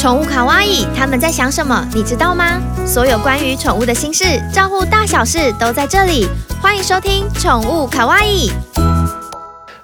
[0.00, 1.86] 宠物卡哇伊，他们在想什么？
[1.92, 2.58] 你知道吗？
[2.86, 6.26] 所有关于宠物的心事，照顾大小事都在这里。
[6.58, 8.48] 欢迎收听《宠物卡哇伊》。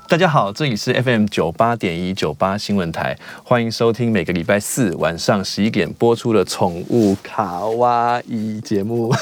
[0.09, 9.13] 大家好，这里是 FM 九八点一九八新闻台，欢迎收听每个礼拜四晚上十一点播出的宠物卡哇伊节目。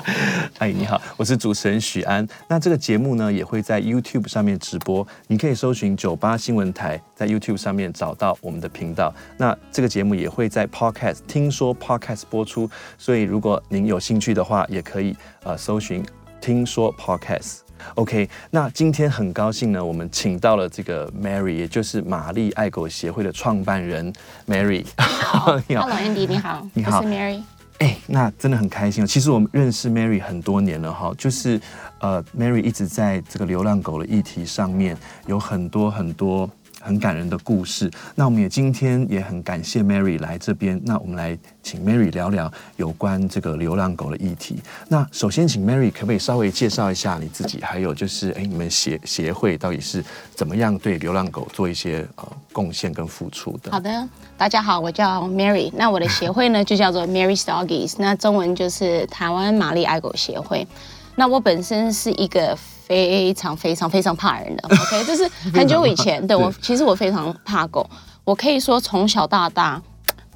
[0.56, 2.26] 哎，你好，我是主持人许安。
[2.48, 9.14] 那这个节目呢，也会在 YouTube 上面直播，你可以搜寻九八新闻台，在 YouTube 上面找到我们的频道。
[9.36, 16.02] 那这个节目也会在 Podcast 听说 Podcast 播出，所以如果您有兴趣的话，也可以呃搜寻
[16.40, 17.69] 听说 Podcast。
[17.94, 24.12] OK，那今天很高兴呢，我们请到了这个 Mary，也就是玛丽爱狗协会的创办人
[24.46, 24.84] Mary。
[24.96, 27.42] 你好，你好，Andy，你好，你好，我是 Mary。
[27.78, 29.06] 哎，那真的很开心。
[29.06, 31.60] 其实我们认识 Mary 很多年了哈，就是
[32.00, 36.50] 呃，Mary 一直在这个流浪狗的议题上面有很多很多。
[36.80, 37.90] 很感人的故事。
[38.14, 40.80] 那我们也今天也很感谢 Mary 来这边。
[40.84, 44.60] 那我们来请 Mary 聊聊有关这个流浪狗的议题。
[44.88, 47.60] 那首先，请 Mary 可不可以稍微介绍一下你自己？
[47.60, 50.02] 还有就是，哎，你们协协会到底是
[50.34, 53.70] 怎么样对流浪狗做一些呃贡献跟付出的？
[53.70, 55.70] 好的，大家好，我叫 Mary。
[55.74, 60.66] 那我的协会呢就叫做 Mary's Doggies，那中文就是台湾玛丽爱狗协会。
[61.14, 62.56] 那我本身是一个。
[62.90, 65.24] 非常非常非常怕人的， OK，这是
[65.54, 66.26] 很久以前。
[66.26, 67.88] 对我，其实我非常怕狗，
[68.24, 69.80] 我可以说从小到大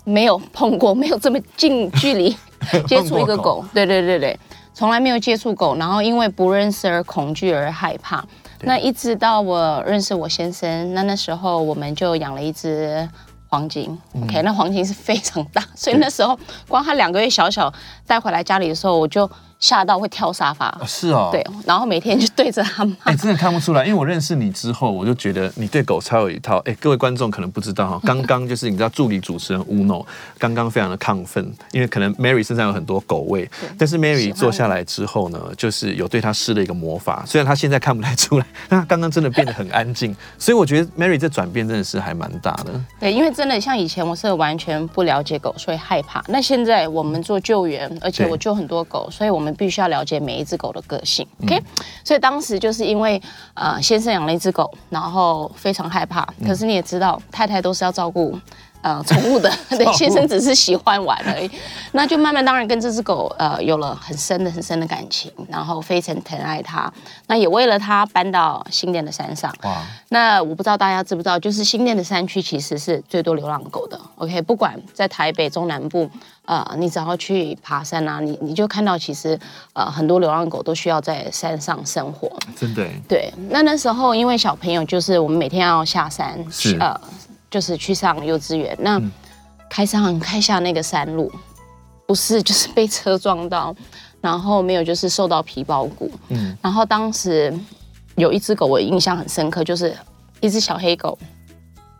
[0.05, 2.30] 没有碰过，没有这么近距离
[2.86, 3.64] 接触一个狗。
[3.74, 4.38] 对对对对，
[4.72, 8.24] 从来没有接触狗，然后因为不认识而恐惧而害怕。
[8.61, 13.08] 那一直到我认识我先生，那那时候我们就养了一只
[13.48, 17.74] 黄金，OK，那黄金是非常大，所以那时候光它两个月小小
[18.06, 19.29] 带回来家里的时候，我就。
[19.59, 22.95] 吓到会跳沙发，是哦，对，然后每天就对着他骂。
[23.05, 26.59] 哎，真的看不出来，因为我认识你之后，我就觉得你对狗超有一套。
[26.67, 30.05] 哎，各位观众可能不知道哈， 刚刚就是你知道助理主持人 Uno
[30.39, 42.73] 刚刚非常的亢奋，因为可能 Mary 身上有很多狗味，但是 Mary 坐下来之后呢，就是有对他施了一个魔法，虽然他现在看不太出来， 但他刚刚真的变得很安静，所以我觉得 Mary 这转变真的是还蛮大的。
[43.01, 46.23] 对，因为真的像以前我是完全不了解狗，所以害怕。
[46.29, 50.34] 那现在我们做救援，而且我救很多狗，所以我们必须要了解每。
[50.34, 51.64] 每一只狗的个性，OK，嗯，
[52.02, 53.22] 所以当时就是因为
[53.55, 56.27] 呃先生养了一只狗，然后非常害怕。
[56.44, 58.36] 可是你也知道，太太都是要照顾
[58.84, 61.50] 呃宠物的， 对，先生只是喜欢玩而已。
[61.92, 66.92] 那就慢慢当然跟这只狗呃有了很深的很深的感情，然后非常疼爱它。
[67.27, 69.50] 那也为了它搬到新店的山上。
[69.62, 73.98] 哇，那我不知道大家知不知道，就是新店的山区其实是最多流浪狗的。
[74.17, 76.08] OK，不管在台北中南部。
[76.46, 79.40] 呃，你只要去爬山啊，你你就看到其实
[79.73, 82.86] 呃很多流浪狗都需要在山上生活，真的。
[83.08, 86.94] 对，那那时候因为小朋友就是我们每天要下山，是呃，
[87.55, 89.13] 就是去上幼稚园，那、嗯、
[89.70, 91.31] 开上开下那个山路，
[92.05, 93.73] 不是就是被车撞到，
[94.20, 97.53] 然后没有就是受到皮包骨，嗯，然后当时
[98.17, 99.97] 有一只狗我印象很深刻，就是
[100.41, 101.17] 一只小黑狗，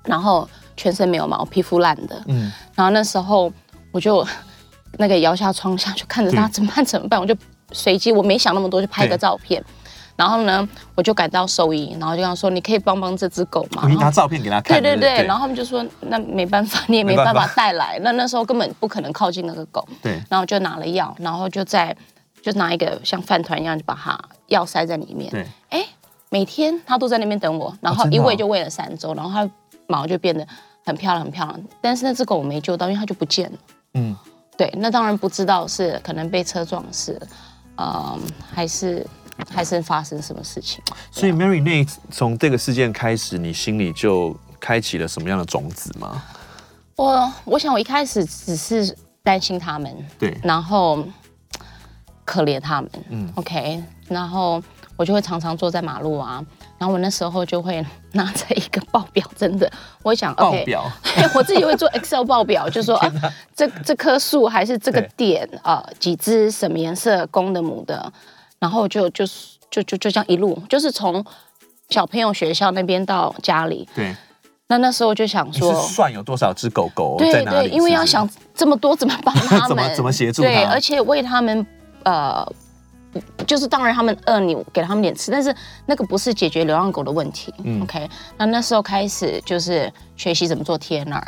[0.05, 3.53] 然后全身没有毛，皮肤烂的，嗯，然后那时候。
[3.95, 4.27] 我就
[4.99, 7.33] 那个摇下窗下，就看着他怎么办怎么办，我就
[7.71, 9.65] 随机我没想那么多，就拍个照片。
[10.17, 14.81] 然后呢，我就赶到兽医，然后就跟他说：“你可以帮帮这只狗吗？”我拿照片给他看。
[14.81, 17.99] 对对对，然后他们就说：“那没办法，你也没办法带来。
[18.03, 19.87] ”那那时候根本不可能靠近那个狗。
[20.01, 20.23] 对。
[20.31, 21.97] 然后就拿了药，然后就在
[22.43, 25.31] 就拿一个像饭团一样，就把它药塞在里面。
[25.31, 25.47] 对。
[25.71, 25.85] 哎，
[26.31, 29.51] 每天它都在那边等我，然后一喂就喂了三周，然后它
[29.89, 30.47] 毛就变得
[30.85, 31.61] 很漂亮很漂亮。
[31.81, 33.59] 但是那只狗我没救到，因为它就不见了。
[33.95, 34.17] 嗯，
[34.57, 37.21] 对，那当然不知道是可能被车撞死，
[37.77, 38.21] 嗯，
[38.53, 39.07] 还是
[39.51, 40.83] 还是发生什么事情。
[41.11, 46.23] 所以 Mary 那从这个事件开始，你心里就开启了什么样的种子吗？
[46.97, 51.05] 我我想我一开始只是担心他们，对，然后
[52.25, 54.63] 可怜他们，嗯，OK，然后
[54.97, 56.45] 我就会常常坐在马路啊。
[56.77, 59.71] 然后我那时候就会拿着一个报表，真的，
[60.03, 63.13] 我想报表，OK， 我自己会做 Excel 报表，就说 啊，
[63.55, 68.13] 这这棵树还是这个点啊，几只什么颜色，公的母的，
[68.65, 69.27] 然后就就
[69.71, 71.23] 就就就这样一路，就是从
[71.91, 74.17] 小朋友学校那边到家里，对，
[74.69, 81.67] 那那时候就想说，算有多少只狗狗对在哪里，对，因为要想这么多怎么帮 他们，怎么怎么协助他，对，而且为他们
[82.05, 82.51] 呃。
[83.47, 85.55] 就是当然他们饿，你给他们点吃，但是
[85.87, 87.55] 那个不是解决流浪狗的问题。
[87.63, 91.23] 嗯，OK，那那时候开始就是学习怎么做 TNR，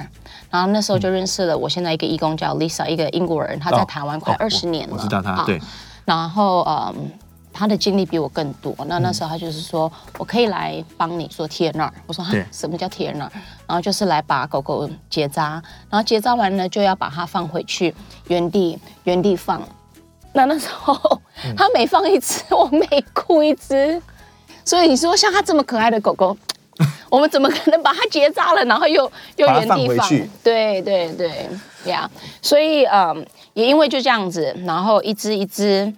[0.51, 5.61] 然后那时候就认识了我现在一个义工叫 Lisa，一个英国人，他在台湾快二十年了，哦哦，我知道他对，
[6.05, 7.11] 然后嗯。
[7.57, 11.91] 他的经历比我更多，那那时候他就是说，我可以来帮你做 TNR。
[12.07, 13.15] 我说哈，什么叫 TNR？
[13.19, 13.31] 然
[13.69, 17.95] 后就是来把狗狗结扎，然后结扎完呢就要把它放回去
[18.29, 19.63] 原地原地放。
[20.33, 20.95] 那那时候
[21.57, 24.01] 他每放一只，我每哭一只。
[24.65, 26.37] 所以你说像他这么可爱的狗狗，
[27.09, 30.09] 我们怎么可能把它结扎了，然后又又原地放？
[30.43, 31.49] 对对对，
[31.87, 32.21] 呀、yeah。
[32.43, 35.93] 所以嗯，也因为就这样子，然后一只一只。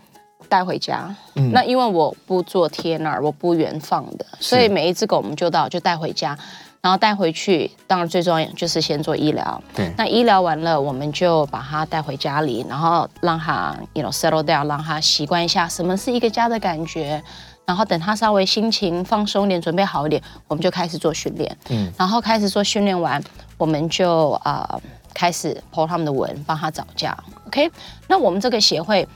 [0.49, 6.37] 带回家，嗯，那因为我不做贴那儿，我不原放的，所以每一只狗我们就到就带回家，
[6.81, 9.62] 然后带回去，当然最重要就是先做医疗。
[9.75, 17.23] 对，那医疗完了，我们就把它带回家里，然后让它，you know settle down，让它习惯一下什么是一个家的感觉，
[17.67, 21.56] 然后等它稍微心情放松一点，准备好一点，我们就开始做训练。
[21.69, 23.23] 嗯，然后开始做训练完，
[23.56, 24.81] 我们就啊、呃、
[25.12, 27.17] 开始 po 他们的文，帮他找家。
[27.49, 27.71] OK，
[28.06, 29.06] 那我们这个协会。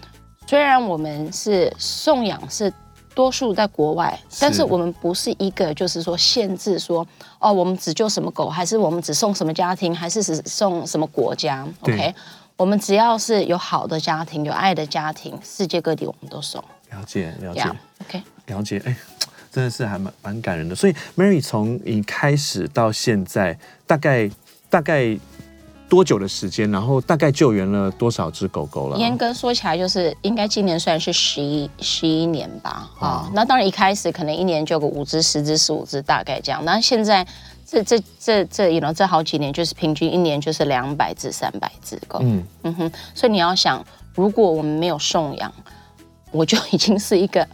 [0.46, 2.70] 虽然我们是送养，是
[3.14, 7.06] 多数在国外，但是我们不是一个就是说限制说
[7.38, 12.14] 哦，我们只救什么狗，还是我们只送什么家庭，还是只送什么国家？OK，
[12.56, 16.62] 我们只要是有好的家庭、有爱的家庭，世界各地我们都送。
[16.90, 17.62] 了解，了解。
[18.00, 18.82] OK，了解。
[18.84, 18.94] 哎，
[19.50, 20.74] 真的是还蛮蛮感人的。
[20.74, 24.30] 所以，Mary 从你开始到现在，大概
[24.68, 25.18] 大概。
[25.92, 26.70] 多久的时间？
[26.70, 28.96] 然后大概救援了多少只狗狗了？
[28.96, 32.88] 严格说起来，就是应该今年算是十一十一年吧。
[32.98, 36.64] 啊、哦，那当然一开始可能一年救个五只、十只、十五只，大概这样。
[36.64, 37.26] 那现在
[37.66, 42.20] 这这这这，有了这好几年，就是平均一年就是两百至三百只狗。
[42.22, 43.84] 嗯嗯哼，所以你要想，
[44.14, 45.52] 如果我们没有送养，
[46.30, 47.46] 我就已经是一个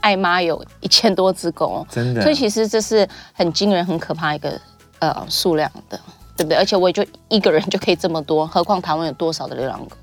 [0.00, 1.86] 爱妈，有一千多只狗。
[1.88, 4.60] 真的，所以其实这是很惊人、很可怕一个
[4.98, 6.00] 呃数量的。
[6.36, 6.56] 对不对？
[6.56, 9.96] 而且我也就一个人就可以这么多，何况台湾有多少的流浪狗？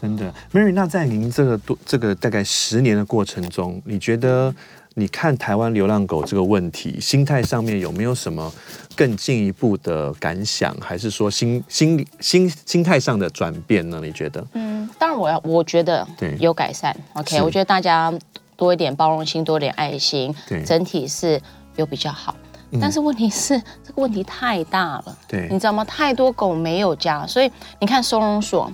[0.00, 4.52] 真的，Mary，那在您这个多这个大概十年的过程中，你觉得
[4.94, 8.52] 你看台湾流浪狗这个问题，心态上面有没有什么
[8.96, 14.00] 更进一步的感想，还是说心心心心态上的转变呢？
[14.02, 14.44] 你觉得？
[14.54, 16.96] 嗯，当然我要，我觉得对有改善。
[17.12, 18.12] OK，我觉得大家
[18.56, 21.40] 多一点包容心，多一点爱心，对，整体是
[21.76, 22.34] 有比较好。
[22.80, 25.84] 但是问题是，嗯、这个问题太大了，对，你知道吗？
[25.84, 28.64] 太多狗没有家，所以你看收容所，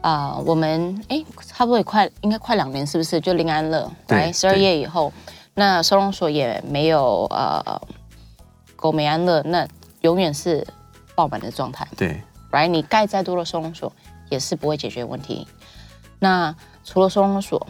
[0.00, 3.20] 啊、呃，我们哎，差不多也快，应该快两年，是不是？
[3.20, 5.12] 就临安乐，对，十二月以后，
[5.54, 7.80] 那收容所也没有呃
[8.74, 9.68] 狗没安乐，那
[10.00, 10.66] 永远是
[11.14, 12.68] 爆满的状态，对，right？
[12.68, 13.92] 你盖再多的收容所
[14.30, 15.46] 也是不会解决问题。
[16.18, 16.54] 那
[16.84, 17.66] 除了收容所。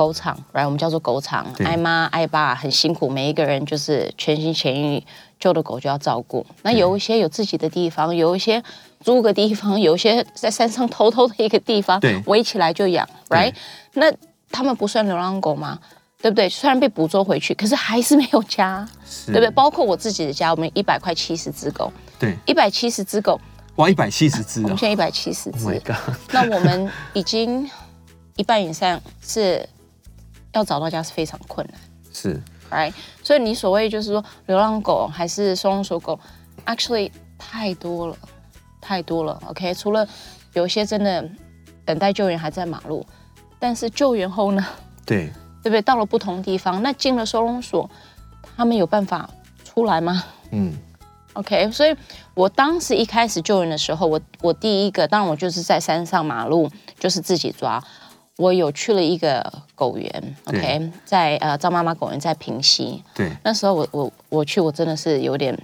[0.00, 5.06] 狗场，来，我们叫做狗场，爱妈爱爸很辛苦，每一个人就是全心全意
[5.38, 6.46] 救的狗就要照顾。
[6.62, 8.62] 那有一些有自己的地方，有一些
[9.02, 13.52] 租个地方，有一些在山上偷偷的一个地方，围起来就养，right？
[13.92, 14.10] 那
[14.50, 15.78] 他们不算流浪狗吗？
[16.22, 16.48] 对不对？
[16.48, 18.88] 虽然被捕捉回去，可是还是没有家，
[19.26, 19.50] 对不对？
[19.50, 23.38] 包括我自己的家，我们一百块七十只狗，对，一百七十只狗，
[23.76, 25.74] 哇，一百七十只，我们现在一百七十只，oh、
[26.32, 27.70] 那我们已经
[28.36, 29.68] 一半以上是。
[30.52, 31.80] 要找到家是非常困难，
[32.12, 32.92] 是，right？
[33.22, 36.18] 所以你所谓就是说流浪狗还是收容所狗
[36.66, 38.16] ，actually 太多了，
[38.80, 39.40] 太多了。
[39.46, 40.06] OK，除了
[40.52, 41.28] 有些真的
[41.84, 43.06] 等待救援还在马路，
[43.58, 44.66] 但是救援后呢？
[45.06, 45.26] 对，
[45.62, 45.82] 对不对？
[45.82, 47.88] 到了不同地方，那进了收容所，
[48.56, 49.30] 他们有办法
[49.64, 50.24] 出来吗？
[50.50, 50.72] 嗯
[51.34, 51.70] ，OK。
[51.70, 51.96] 所以
[52.34, 57.82] 我当时一开始救援的时候，我我第一个，当然我就是在山上马路，就是自己抓。
[58.40, 63.04] 我有去了一个狗园，OK，在呃张妈妈狗园在平溪。
[63.14, 65.54] 对，那时候我我我去，我真的是有点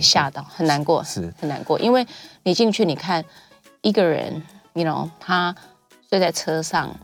[0.00, 2.06] 吓到，很难过，是很难过，因为
[2.44, 3.24] 你进去，你看
[3.82, 4.40] 一个人
[4.74, 5.52] ，you know，他
[6.08, 6.94] 睡在车上，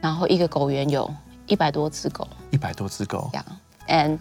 [0.00, 1.08] 然后一个狗园有
[1.46, 3.46] 一百多只狗，一百多只狗，这样
[3.86, 4.18] ，and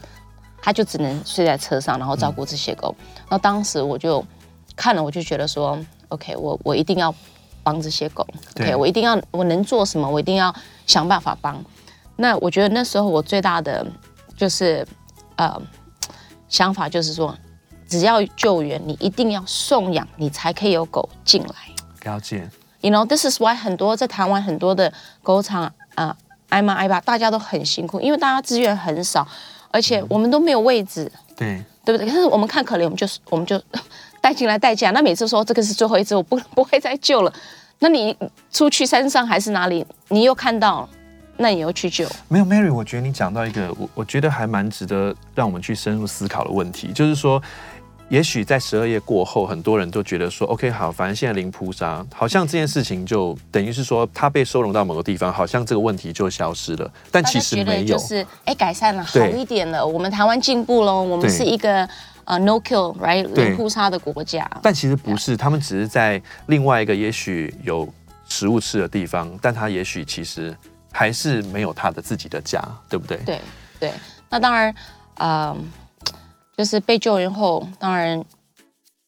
[0.62, 2.96] 他就只能睡在车上，然后照顾这些狗。
[3.22, 4.24] 然后当时我就
[4.75, 5.79] 看了，我就觉得说
[6.10, 7.12] ，OK，我我一定要。
[7.68, 10.56] 帮这些狗，OK，我一定要，我能做什么，我一定要
[10.86, 11.62] 想办法帮。
[12.16, 13.86] 那我觉得那时候我最大的
[14.38, 14.88] 就是
[15.36, 15.62] 呃
[16.48, 17.36] 想法就是说，
[17.86, 22.10] 只要救援，你一定要送养，你才可以有狗进来。
[22.10, 22.50] 了解。
[22.80, 26.16] You know, this is why 很多在台湾很多的狗场啊，
[26.48, 29.28] 爱妈爱爸，大家都很辛苦，因为大家资源很少，
[29.72, 32.08] 而且我们都没有位置，对，对不对？
[32.10, 33.62] 可是我们看可怜，我们就我们就。
[34.28, 37.32] 带进来带进来，那每次说这个是最后一只，我不 不会再救了。
[37.80, 38.14] 那你
[38.52, 40.88] 出去山上还是哪里，你又看到
[41.38, 42.06] 那你又去救？
[42.28, 47.42] 没有，Mary，我觉得你讲到一个我我觉得还蛮值得让我们去深入思考的问题，就是说。
[48.10, 56.90] 也许在十二夜过后，很多人都觉得说，OK，好，反正现在零扑杀，好像这件事情就等于是说，它被收容到某个地方，好像这个问题就消失了。
[57.12, 59.86] 但其实没有，就是哎，改善了，好一点了。
[59.86, 61.86] 我们台湾进步了，我们是一个
[62.28, 64.48] 呃 no kill，right 零扑杀的国家。
[64.62, 67.92] 但其实不是，他们只是在另外一个也许有
[68.28, 70.56] 食物吃的地方，但他也许其实
[70.92, 73.18] 还是没有他的自己的家，对不对？
[73.26, 73.42] 对
[73.80, 73.94] 对，
[74.30, 74.70] 那当然，
[75.16, 75.58] 嗯、呃。
[76.58, 78.20] 就是被救援后，当然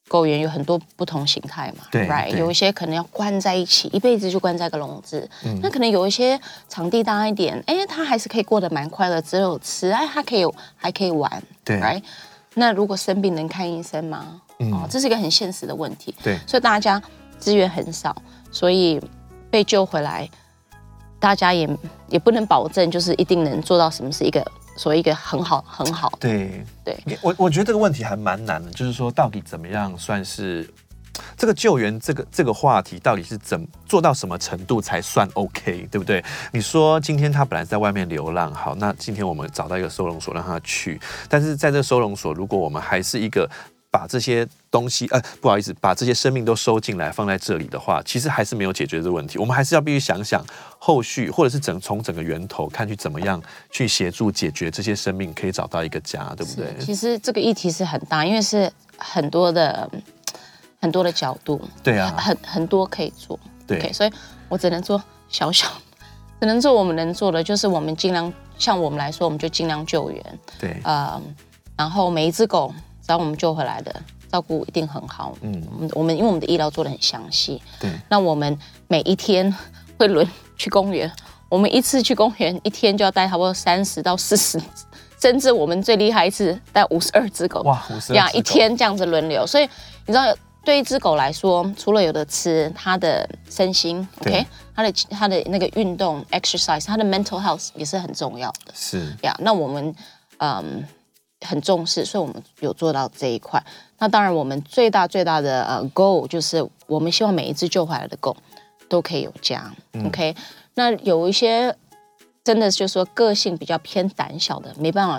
[0.08, 5.28] 狗园有很多不同形态嘛，对，right，有一些可能要关在一起，一辈子就关在个笼子。
[5.44, 10.46] 嗯，那可能有一些场地大一点，哎，它还是可以过得蛮快乐，只有吃，哎，它可以
[10.76, 12.04] 还可以玩，对，right。
[12.60, 14.42] 那如果生病能看医生吗？
[14.60, 16.14] 嗯，哦，这是一个很现实的问题。
[16.22, 17.02] 对，所以大家
[17.40, 18.16] 资源很少，
[18.52, 19.02] 所以
[19.50, 20.30] 被救回来，
[21.20, 21.68] 大家也
[22.10, 24.46] 也不能保证就是一定能做到什么是一个。
[24.78, 30.66] 所谓一个很好很好，对对，我我觉得这个问题还蛮难的，就是说到底怎么样算是
[31.38, 36.24] 这个救援这个这个话题到底是怎做到什么程度才算 OK，对不对？
[36.52, 43.50] 你说今天他本来在外面流浪，好，那今天我们找到一个收容所让他去，但是在这收容所，如果我们还是一个。
[43.92, 49.40] 把这些东西，呃，不好意思，把这些生命都收进来放在这里的话，其实还是没有解决这个问题。
[49.40, 50.46] 我们还是要必须想想
[50.78, 56.68] 后续，或者是整从整个源头看去怎么样去协助解决这些生命可以找到一个家，对不对？
[56.80, 59.90] 其实这个议题是很大，因为是很多的
[60.82, 64.12] 很多的角度，对啊，很很多可以做，对，okay, 所以
[64.48, 65.68] 我只能做小小，
[66.40, 71.22] 只能做我们能做的，就是我们尽量，像我们来说，我们就尽量救援，对，呃，
[71.78, 72.74] 然后每一只狗。
[73.02, 73.92] 只要我们救回来的
[74.32, 75.36] 照顾一定很好。
[75.42, 77.60] 嗯，我们因为我们的医疗做的很详细。
[77.80, 78.56] 对，那我们
[78.88, 79.52] 每一天
[79.98, 81.12] 会轮去公园，
[81.50, 84.62] 我们一次去公园一天就要带差不多三十到四十，
[85.20, 87.64] 甚至我们最厉害一次带五十二只狗。
[87.64, 89.48] 哇，五十二呀，一天这样子轮流。
[89.48, 89.68] 所以
[90.06, 90.32] 你知道，
[90.64, 98.74] 对一只狗来说，除了有的吃，它的身心，OK，它的它的那个运动 exercise，它的 mental health 也是很重要的。
[98.74, 99.96] 是呀，那我们
[100.38, 100.86] 嗯。
[101.48, 103.64] 很重视，所以我们有做到这一块。
[104.00, 108.36] 那当然，我们最大最大的呃 goal 就是，我们希望每一只救回来的狗
[108.90, 109.74] 都可以有家。
[109.94, 110.36] 嗯、OK，
[110.74, 111.74] 那有一些
[112.44, 115.18] 真的就是说个性比较偏胆小的，没办法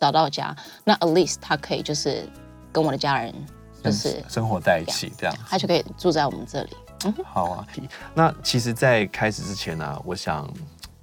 [0.00, 0.56] 找到家。
[0.84, 2.26] 那 at least 它可以就是
[2.72, 3.34] 跟我的家人
[3.82, 6.70] 就是生活在一起，这样他就可以住在我们这里。
[7.04, 7.66] 嗯，好啊。
[8.14, 10.48] 那其实，在开始之前呢、啊，我想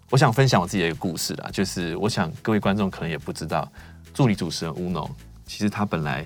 [0.09, 3.67] 我想分享我自己的一个故事啦，就是我想各位观众可能也不知道。
[4.13, 5.09] 助理主持人 Uno，
[5.45, 6.25] 其实他本来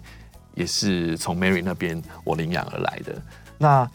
[0.55, 3.21] 也是从 Mary 那边我领养而来的。
[3.57, 3.89] 那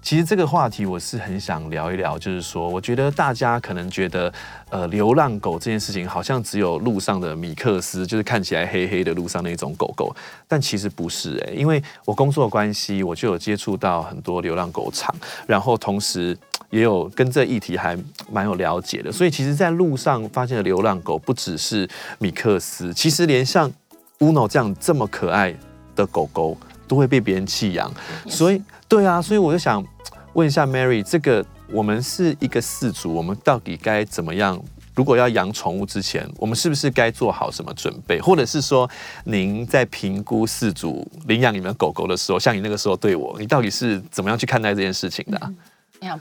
[0.00, 4.32] 其实这个话题我是很想聊一聊，就是说，我觉得大家可能觉得，
[4.70, 10.14] 呃，流浪狗这件事情好像只有路上的米克斯，就是看起来黑黑的路上那种狗狗，
[10.46, 15.14] 但其实不是诶，因为我工作的关系，我就有接触到很多流浪狗场，
[15.46, 16.36] 然后同时。
[16.70, 17.96] 也有跟这议题还
[18.30, 21.88] 蛮有了解的，所以其实，在路上发现的流浪狗不只是
[22.18, 23.72] 米克斯，其实连像
[24.18, 25.56] Uno 这样这么可爱
[25.96, 26.54] 的狗狗
[26.88, 27.88] 都会被别人弃养。
[28.26, 29.84] 所以，对啊，所以我就想
[30.32, 34.60] 问一下 Mary，这个我们是一个四主，我们到底该怎么样？
[34.94, 38.20] 如果要养宠物之前，我们是不是该做好什么准备？
[38.20, 38.90] 或者是说，
[39.22, 45.54] 您在评估四主领养你们狗狗的时候，像你那个时候对我，你到底是怎么样去看待这件事情的啊？
[46.00, 46.18] 你好。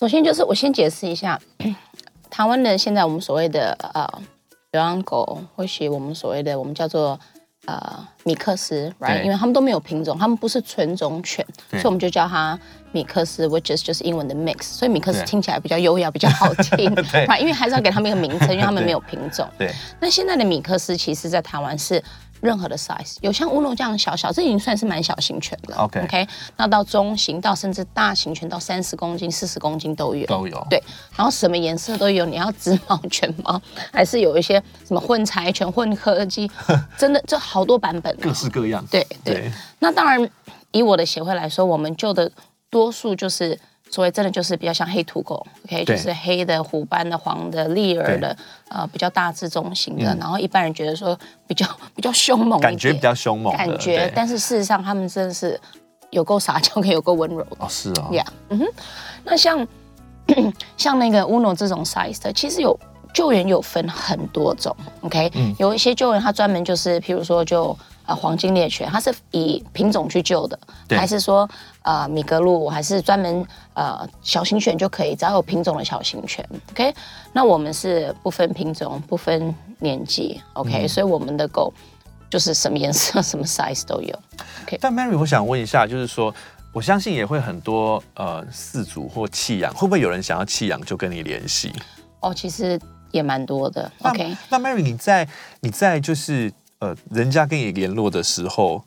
[0.00, 1.40] 首先就是我先解释一下，
[2.28, 4.04] 台湾的现在我们所谓的呃
[4.72, 7.18] 流浪狗，或许我们所谓的我们叫做
[7.68, 9.22] 呃米克斯，right？
[9.22, 12.58] 因为他们都没有品种，他们不是纯种犬，所以我们就叫它
[12.92, 16.90] 米克斯，which is 就是英文的 mix，所以米克斯听起来比较优雅，比较好听，
[17.28, 17.38] right？
[17.38, 19.46] 因为还是要给他们一个名称，因为他们没有品种。
[19.58, 19.70] 对。
[20.00, 22.02] 那现在的米克斯其实，在台湾是。
[22.40, 25.76] 任何的 size 有像乌龙这样小小，这已经算是蛮小型犬了。
[25.76, 30.26] OK OK，那到中型到甚至大型犬到三十公斤、四十公斤都有。
[30.26, 30.66] 都有。
[30.70, 30.82] 对，
[31.16, 33.60] 然后什么颜色都有，你要直毛犬吗？
[33.92, 36.50] 还是有一些什么混柴犬、混合鸡？
[36.96, 38.84] 真的，这好多版本，各式各样。
[38.90, 39.52] 对对，对。
[39.78, 40.30] 那当然，
[40.70, 42.30] 以我的协会来说，我们救的
[42.70, 43.58] 多数就是。
[43.90, 48.36] 所以真的就是比较像黑土狗，OK，就是黑的、虎斑的、黄的、立耳的，
[48.68, 50.14] 呃，比较大致中型的。
[50.14, 51.66] 嗯、然后一般人觉得说比较
[51.96, 54.10] 比较凶猛，感觉比较凶猛，感觉。
[54.14, 55.58] 但是事实上，他们真的是
[56.10, 57.56] 有够撒娇，跟有够温柔的。
[57.58, 58.08] 哦，是哦。
[58.12, 58.66] 呀，yeah, 嗯哼。
[59.24, 59.66] 那像
[60.76, 62.78] 像那个 Uno 这种 size 的，其实有
[63.14, 67.76] 救援有分很多种，OK，、嗯、有一些救援它专门就是，譬如说就
[68.08, 71.48] 呃黄金猎犬，它是以品种去救的，还是说
[71.82, 76.92] 呃米格鲁，还是专门呃小型犬就可以，只要有品种的小型犬，OK，
[77.32, 81.72] 那我们是不分品种、不分年纪，OK，、嗯、所以我们的狗
[82.30, 84.18] 就是什么颜色、 什么 size 都有
[84.64, 84.78] ，OK。
[84.80, 86.34] 但 Mary，我想问一下，就是说，
[86.72, 91.72] 我相信也会很多呃饲主或弃养，会不会有人想要弃养就跟你联系？
[92.20, 92.80] 哦，其实。
[93.10, 94.36] 也蛮多的，OK。
[94.50, 95.26] 那 Mary，你在
[95.60, 98.84] 你在就是呃，人家跟你联络的时候，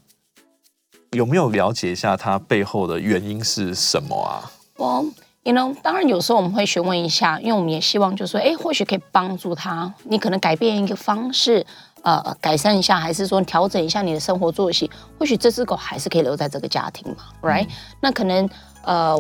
[1.12, 4.50] 有没有了解一下他背后的原因是什么啊？
[4.78, 5.06] 我
[5.44, 11.66] ，you know，当然有时候我们会询问一下，因为我们也希望就是说，哎，或许可以帮助他，你可能改变一个方式，
[12.04, 17.70] 呃，改善一下，还是说调整一下你的生活作息，或许这只狗还是可以留在这个家庭嘛，right？、嗯、
[18.00, 18.50] 那可能
[18.84, 19.18] 呃，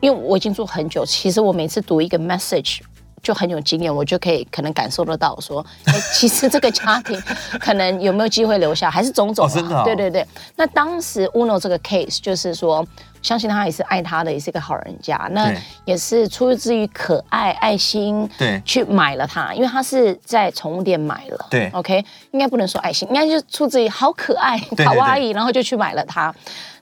[0.00, 2.80] 因为我已经做很久，其实我每次读一个 message。
[3.26, 7.20] 就很有经验，我就可以可能感受得到说， 哎，其实这个家庭
[7.58, 9.52] 可能有没有机会留下，还是种种、啊哦。
[9.52, 9.82] 真的、哦。
[9.84, 10.24] 对对对。
[10.54, 12.86] 那当时 Uno 这个 case 就是说，
[13.22, 15.16] 相信他也是爱他的，也是一个好人家。
[15.32, 15.52] 那
[15.84, 21.46] 也是出自于可爱爱心，对，去买了它，因为他是在宠物店买了。
[21.50, 21.68] 对。
[21.72, 26.32] OK，应该不能说爱心，应该就出自于好可爱卡哇伊，然后就去买了它。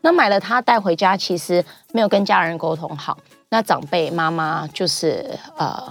[0.03, 3.17] 那买了它带回家，其实没有跟家人沟通好。
[3.49, 5.91] 那长辈妈妈就是呃。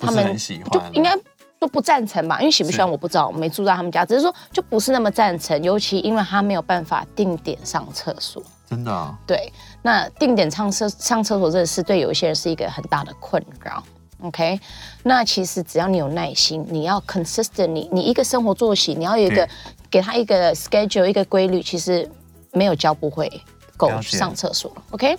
[0.00, 1.16] 他们就应该
[1.58, 8.42] 都不赞成吧，因为喜不喜欢我不知道，我没住在他们家，只是说就不是那么赞成，尤其因为他没有办法定点上厕所。
[8.68, 9.18] 真的啊？
[9.26, 9.52] 对，
[9.82, 13.82] 那定点上厕上厕所这个事对有一些人是一个很大的困扰。
[14.22, 14.60] OK，
[15.02, 19.48] 那其实只要你有耐心，你要 consistent，你你一个生活作息，你要有一个
[19.90, 22.08] 给他一个 schedule，一个规律，其实
[22.52, 23.28] 没有教不会
[23.76, 24.70] 狗去上厕所。
[24.90, 25.16] OK，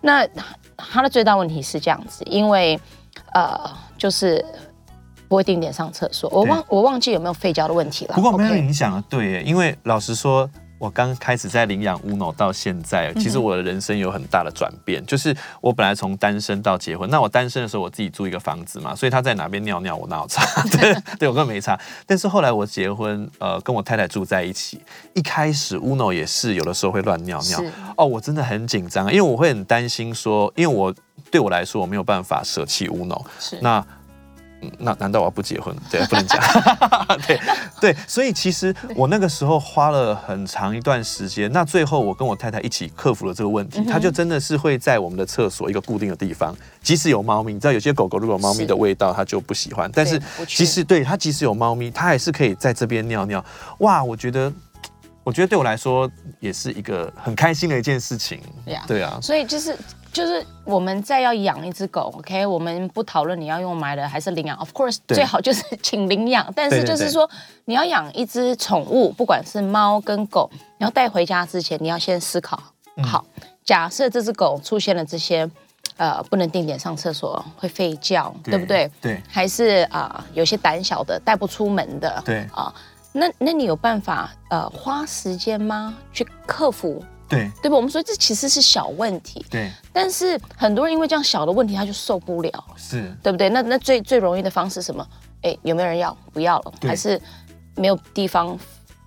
[0.00, 0.26] 那
[0.76, 2.80] 他的最大问题是这样子，因为
[3.34, 3.70] 呃。
[3.96, 4.44] 就是
[5.28, 8.14] 不会定点上厕所，我忘我忘记有没有吠叫的问题了。
[8.14, 15.00] 不过没有影响啊，对耶，因为老实说，我刚开始在领养 Uno 到现在，其实我的人生有很大的转变。
[15.00, 20.44] 嗯、就是我本来从单身到结婚，那我单身的时候我自己租一个房子嘛，所以他在哪边尿尿我哪有 差？
[20.72, 21.80] 对，对我根本没差。
[22.04, 24.82] 但是后来我结婚，呃，跟我太太住在一起，
[25.14, 27.62] 一开始 Uno 也是有的时候会乱尿尿。
[27.96, 30.94] 哦，我真的很紧张，因为我会很担心说，因为我。
[31.34, 33.20] 对我来说，我没有办法舍弃 Uno。
[33.40, 33.84] 是那，
[34.78, 35.74] 那难道我要不结婚？
[35.90, 36.40] 对，不能讲。
[37.26, 37.40] 对
[37.80, 41.50] 对，所以其实我那个时候花了很长一段时间。
[41.50, 43.84] 那最后我跟我太太一起克服了这个问题。
[43.84, 49.90] 它、嗯、就真的是会在我们的厕所一个固定的地方，即使有猫咪，你知道有些狗狗如果有猫咪的味道，它就不喜欢。
[49.92, 53.44] 但是即使对它即使有猫咪，它还是可以在这边尿尿。
[53.78, 54.52] 哇，我觉得。
[55.26, 56.06] 我觉得对我来说
[56.38, 58.38] 也是一个很开心的一件事情。
[58.86, 59.74] 对啊，所以就是
[60.14, 66.50] 就是我们再要养一只狗，OK，我们不讨论你要用买的还是领养，Of course 最好就是请领养。
[66.54, 67.28] 但是就是说
[67.64, 70.48] 你要养一只宠物，不管是猫跟狗，
[70.78, 72.62] 你要带回家之前，你要先思考
[73.02, 73.26] 好。
[73.64, 75.50] 假设这只狗出现了这些
[75.96, 78.88] 呃不能定点上厕所、会吠叫，对不对？
[79.00, 79.20] 对。
[79.28, 82.72] 还是啊、呃、有些胆小的带不出门的，对啊。
[82.72, 82.74] 呃
[83.16, 85.94] 那那你有办法呃花时间吗？
[86.12, 87.00] 去克服？
[87.28, 87.76] 对对吧？
[87.76, 89.70] 我们说这其实是小问题，对。
[89.92, 93.48] 但是很多人因为这样小的问题他就受不了，是对不对？
[93.48, 95.06] 那那最最容易的方式是什么？
[95.42, 96.16] 哎，有没有人要？
[96.32, 97.20] 不要了，还是
[97.76, 98.58] 没有地方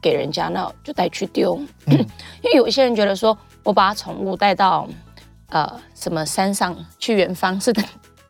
[0.02, 0.48] 给人家？
[0.50, 1.60] 那就带去丢。
[1.86, 1.98] 嗯、
[2.42, 4.88] 因为有一些人觉得说，我把宠物带到
[5.50, 7.84] 呃什么山上去远方是的，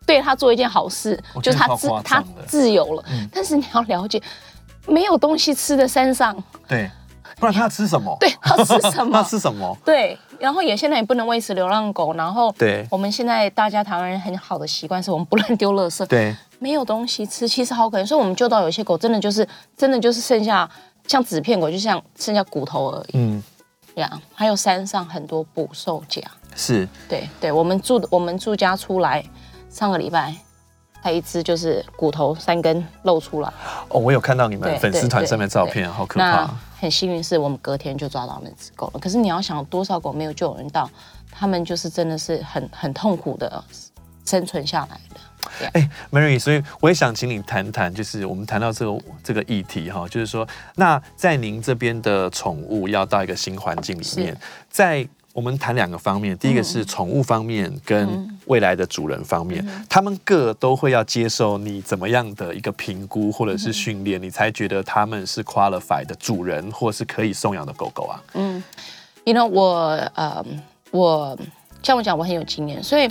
[0.06, 3.04] 对他做一件好事，就是他自他自由了。
[3.10, 4.22] 嗯、但是你要了解。
[4.90, 6.90] 没有东西吃的山上，对，
[7.40, 8.16] 不然它要吃什么？
[8.20, 9.12] 对，他吃什么？
[9.22, 9.78] 他吃什么？
[9.86, 20.70] 对，然后也现在也不能喂食流浪狗，然后对，我们现在大家台湾人很好的习惯是我们不乱丢垃圾，对，没有东西吃，其实好可怜，所以我们救到有些狗真的就是真的就是剩下
[21.06, 23.44] 像纸片狗，就像剩下骨头而已，嗯，
[23.96, 26.22] 这样，还有山上很多捕兽夹，
[26.56, 29.24] 是，对对，我们住我们住家出来
[29.70, 30.34] 上个礼拜。
[31.00, 33.48] 它一只就是骨头三根露出来
[33.90, 36.50] 哦，我有看到你们粉丝团上面照片，好可怕。
[36.80, 39.00] 很幸运是我们隔天就抓到那只狗了。
[39.00, 40.90] 可是你要想多少狗没有救人到，
[41.32, 43.64] 他们就是真的是很很痛苦的
[44.26, 45.70] 生存下来的。
[45.74, 54.38] 哎、欸、，Mary，所以我也想请你谈谈，就是我们谈到这个这个议题哈，就是说，那在您这边的宠物要到一个新环境里面，
[54.70, 55.08] 在。
[55.38, 68.20] 我们谈两个方面，第一个是宠物方面跟未来的主人方面，嗯、他们各都会要接受你怎么样的一个评估或者是训练，嗯、你才觉得他们是 qualified 的主人或是可以送养的狗狗啊。
[68.34, 68.64] 嗯
[69.26, 69.70] ，You know，我
[70.16, 70.44] 呃，
[70.90, 71.38] 我
[71.84, 73.08] 像我讲，我很有经验，所以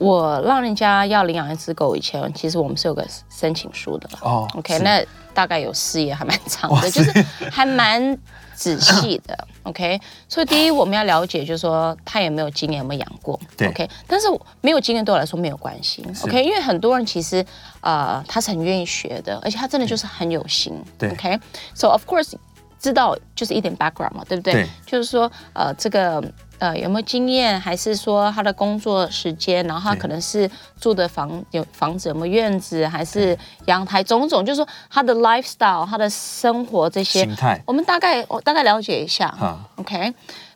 [0.00, 4.48] 我让人家要领养一只狗以前，其实我们是有个申请书的哦。
[4.54, 7.12] OK，那大概有四页，还蛮长的，就是
[7.52, 8.18] 还蛮
[8.54, 9.46] 仔细的。
[9.64, 13.38] OK，所以第一我们要了解，就是说他有没有经验，有没有养过。
[13.58, 13.68] 对。
[13.68, 14.26] OK，但是
[14.62, 16.02] 没有经验对我来说没有关系。
[16.22, 17.44] OK，因为很多人其实
[17.82, 20.82] 呃他是很愿意学的，而且他真的就是很有心。
[20.96, 21.10] 对。
[21.10, 22.32] OK，so of course
[22.78, 24.54] 知道就是一点 background 嘛，对不对？
[24.54, 24.68] 对。
[24.86, 26.24] 就是说呃这个。
[26.60, 27.58] 呃，有没有经验？
[27.58, 29.66] 还是说他的工作时间？
[29.66, 32.86] 然后他可能是住的房有房子，有没有院子？
[32.86, 34.04] 还是阳台？
[34.04, 39.34] 种种，就是说他的 lifestyle，他的生活这些形态，我们大概我大概了解一下。
[39.76, 40.12] OK，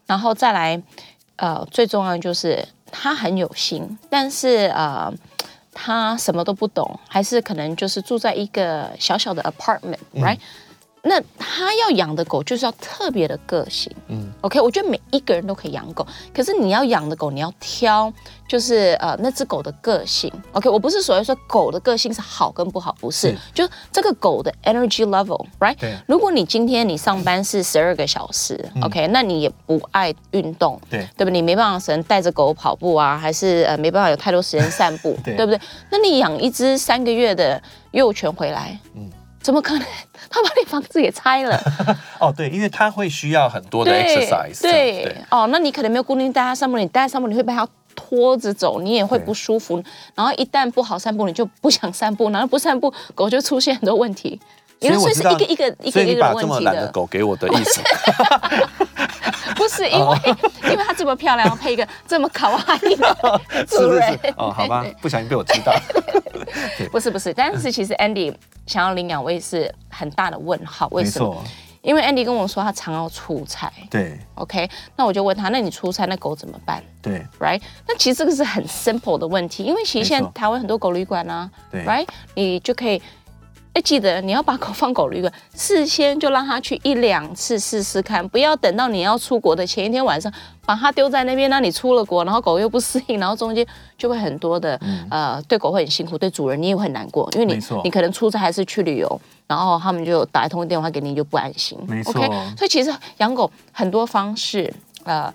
[0.06, 0.80] 然后再来，
[1.36, 2.62] 呃，最重要的就是
[2.92, 5.12] 他很有心，但是呃，
[5.72, 10.38] 他什么都不懂，还是可能就是住在一个小小的 apartment，right？、嗯
[11.06, 18.10] 那他要养的狗就是要特别的个性，嗯，OK，我觉得每一个人都可以养狗，可是你要养的狗你要挑，
[18.48, 23.36] 就是呃那只狗的个性，OK，我不是所谓说狗的个性是好跟不好，不是，是。
[23.52, 25.76] 就这个狗的 energy level，right？
[25.78, 31.30] 对，如果你今天你上班是十二个小时，嗯，OK，那你也不爱运动，对，对不？
[31.30, 35.60] 你没办法只能带着狗跑步啊，还是呃没办法有太多时间散步， 对，对不对？
[35.90, 39.10] 那你养一只三个月的幼犬回来，嗯。
[39.44, 39.86] 怎么可能？
[40.30, 41.60] 他把你房子也拆了？
[42.18, 45.04] 哦，对，因为他会需要很多的 exercise 对。
[45.04, 49.84] 对，哦，那你可能没有固定带他散步，你带他散步，你会被他拖着走，你也会不舒服。
[50.14, 54.40] 然后一旦不好散步，你就不想散步，然后不散步，狗就出现很多问题。
[54.88, 56.34] 所以我知道，所以是一个一个一个一个问题的。
[56.34, 57.80] 把这么懒的狗给我的意思？
[59.56, 60.18] 不是，因为、哦、
[60.64, 63.16] 因为它这么漂亮，要配一个这么卡哇伊的
[63.68, 64.12] 主人。
[64.12, 65.72] 是是是哦，好吧，不小心被我知道。
[66.90, 68.34] 不是不是，但是其实 Andy
[68.66, 70.88] 想要领养，我也是很大的问号。
[70.90, 71.42] 为什么？
[71.82, 73.72] 因为 Andy 跟我说他常要出差。
[73.90, 74.18] 对。
[74.34, 76.82] OK，那我就问他，那你出差那狗怎么办？
[77.00, 77.24] 对。
[77.38, 77.60] Right？
[77.86, 81.48] 那其实这个是很 simple 的问题，因为其实现在台湾很多狗旅馆啊。
[81.70, 81.84] 对。
[81.84, 82.08] Right？
[82.34, 83.00] 你就可以。
[83.74, 90.32] 哎，记得你要把狗放狗旅馆， 事先就让它去一两次试试看，不要等到你要出国的前一天晚上
[90.64, 93.66] 把它丢在那边，那你出了国，然后狗又不适应，然后中间
[93.98, 101.76] 就会很多的、嗯、呃，对狗会很辛苦，对主人你也会很难过，因为你你可能出差还是去旅游，然后他们就打一通电话给你就不安心。
[101.88, 102.12] 没错。
[102.12, 105.32] OK，所以其实养狗很多方式，呃，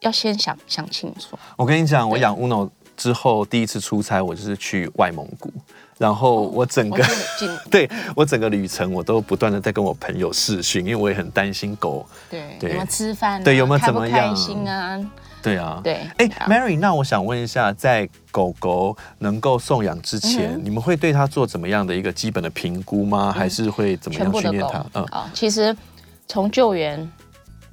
[0.00, 1.38] 要先想想清楚。
[1.56, 5.52] 我跟你讲，我养 Uno 之后第一次出差，我就是去外蒙古。
[6.02, 12.04] 然后我整个、哦、 对我整个旅程，我都不断的在跟我朋友视讯，因为我也很担心狗。
[12.28, 13.44] 对，对有没有吃饭、啊？
[13.44, 14.30] 对，有没有怎么样？
[14.30, 14.98] 开心啊？
[15.40, 15.80] 对啊。
[15.84, 16.00] 对。
[16.16, 23.32] 哎，Mary，那我想问一下，在狗狗能够送养之前、嗯，你们会对它做怎么样的一个基本的评估吗？
[23.32, 24.84] 嗯、还是会怎么样训练它？
[24.94, 25.76] 嗯，好，其实
[26.26, 27.08] 从救援。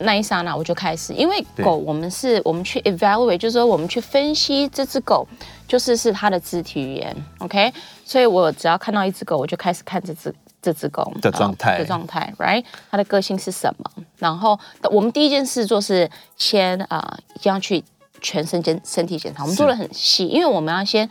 [0.02, 5.28] 那一刹那我就开始，因为狗我们是我们去 evaluate，就是说我们去分析这只狗，
[5.68, 7.70] 就是是它的肢体语言，OK？
[8.10, 12.66] 所以我只要看到一只狗，我就开始看这只这只狗的状态的状态，right？
[12.90, 14.04] 它的个性是什么？
[14.18, 17.84] 然后我们第一件事做是先啊、呃，一定要去
[18.20, 21.08] 全身检身体检查，我们做的很细，因为我们要先。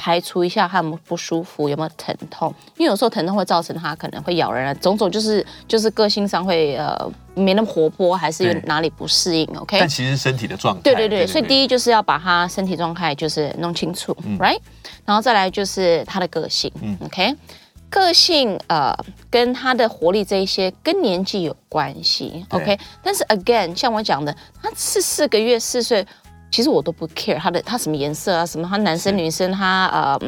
[0.00, 2.54] 排除一下他有没有不舒服，有没有疼痛？
[2.76, 6.96] 因为有时候疼痛会造成他可能会咬人啊，种种就是就是个性上会呃
[7.34, 9.76] 没那么活泼，还是有哪里不适应？OK？
[9.80, 14.60] 但其实身体的状态，对对对，所以第一就是要把他身体状态就是弄清楚、嗯、，right？
[15.08, 17.34] 然后再来就是他的个性、嗯、，OK？
[17.88, 18.94] 个性呃
[19.30, 22.78] 跟他的活力这一些跟年纪有关系，OK？
[23.02, 26.06] 但是 again 像我讲的，他是四个月四岁。
[26.50, 30.18] 其实我都不 care 他的他什么颜色啊，什么他男生女生他呃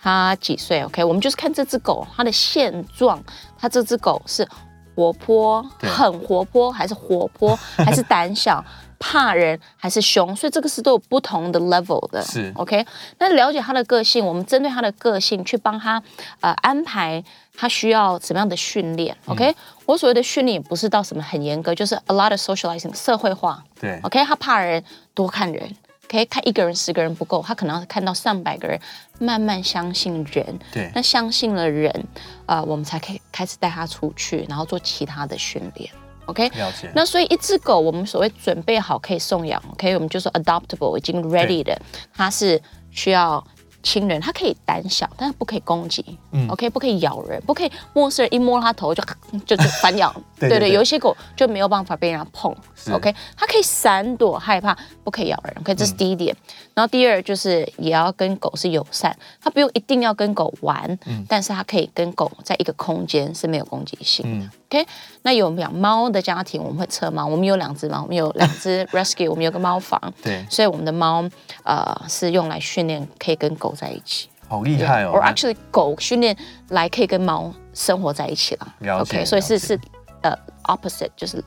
[0.00, 3.20] 他几岁？OK，我们就是看这只狗它的现状，
[3.58, 4.48] 它这只狗是
[4.94, 8.64] 活泼很活泼，还是活泼，还是胆小，
[9.06, 10.34] 怕人还是凶？
[10.34, 12.22] 所以这个是都有不同的 level 的。
[12.22, 12.82] 是 OK，
[13.18, 16.02] 那了解他的个性，我们针对他的个性去帮他
[16.40, 17.22] 呃安排
[17.54, 19.14] 他需要什么样的训练。
[19.26, 23.62] OK，、嗯、我所谓的训练不是到什么很严格，就是 a lot of socializing 社会化。
[23.78, 24.82] 对，OK，他怕人。
[25.14, 25.70] 多看人，
[26.08, 28.80] 可以看一个人、十个人不够，他可能要看到上百个人，
[29.20, 30.58] 慢慢相信人。
[30.72, 32.04] 对，那相信了人，
[32.46, 35.88] 呃，我们才可以开始带他出去，然后做其他的训练。
[36.26, 36.90] OK，了解。
[36.94, 41.80] 那所以一只狗，我们所谓准备好可以送养，OK，我们就说 adoptable 已经 ready 的，
[42.14, 42.60] 它是
[42.90, 43.44] 需要。
[43.86, 46.02] 亲人，它可以胆小，但是不可以攻击。
[46.32, 49.04] 嗯，OK，不可以咬人，不可以陌生人一摸它头就
[49.44, 50.10] 就就反咬。
[50.40, 52.50] 对对，有一些狗就没有办法被人家碰。
[52.90, 55.54] OK，它可以闪躲害怕，不可以咬人。
[55.60, 56.34] OK，这是第一点。
[56.34, 64.24] 嗯、然后第二就是也要跟狗是友善，它不用一定要跟狗玩，嗯、但是它可以跟狗在一个空间是没有攻击性。
[64.26, 64.84] 嗯 OK，
[65.22, 67.24] 那有养猫的家庭，我们会测猫。
[67.24, 70.00] 我们有两只猫，我们有两只 rescue，我们有个猫房。
[70.20, 71.24] 对，所以我们的猫
[71.62, 74.28] 呃是用来训练可以跟狗在一起。
[74.48, 76.36] 好厉害哦！Or actually，狗训练
[76.70, 78.74] 来可以跟猫生活在一起了。
[78.80, 79.18] 了解。
[79.18, 79.78] OK，所以是是
[80.22, 81.42] 呃 opposite，就是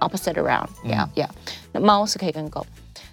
[0.00, 0.68] opposite around。
[0.84, 1.28] Yeah yeah。
[1.72, 2.66] 那猫是可以跟狗。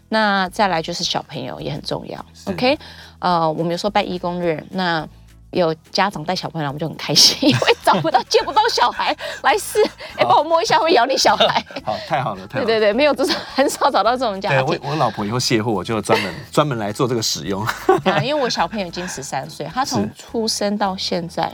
[0.10, 2.26] 那再来就是小朋友也很重要。
[2.48, 2.78] OK，
[3.20, 5.08] 呃，我们有时候办义工日，那。
[5.52, 9.82] 有家长带小朋友来，我们就很开心，因为找不到、见不到小孩来试，
[10.18, 11.64] 哎，帮我摸一下会咬你小孩。
[11.86, 12.66] 好，太好了，太好了。
[12.66, 14.66] 对对对，没有，就是很少找到这种家长。
[14.66, 17.66] 对，我我老婆以后卸货，我就专门专门来做这个使用。
[18.04, 21.52] 啊，因为我小朋友已经十三岁，他从出生到现在，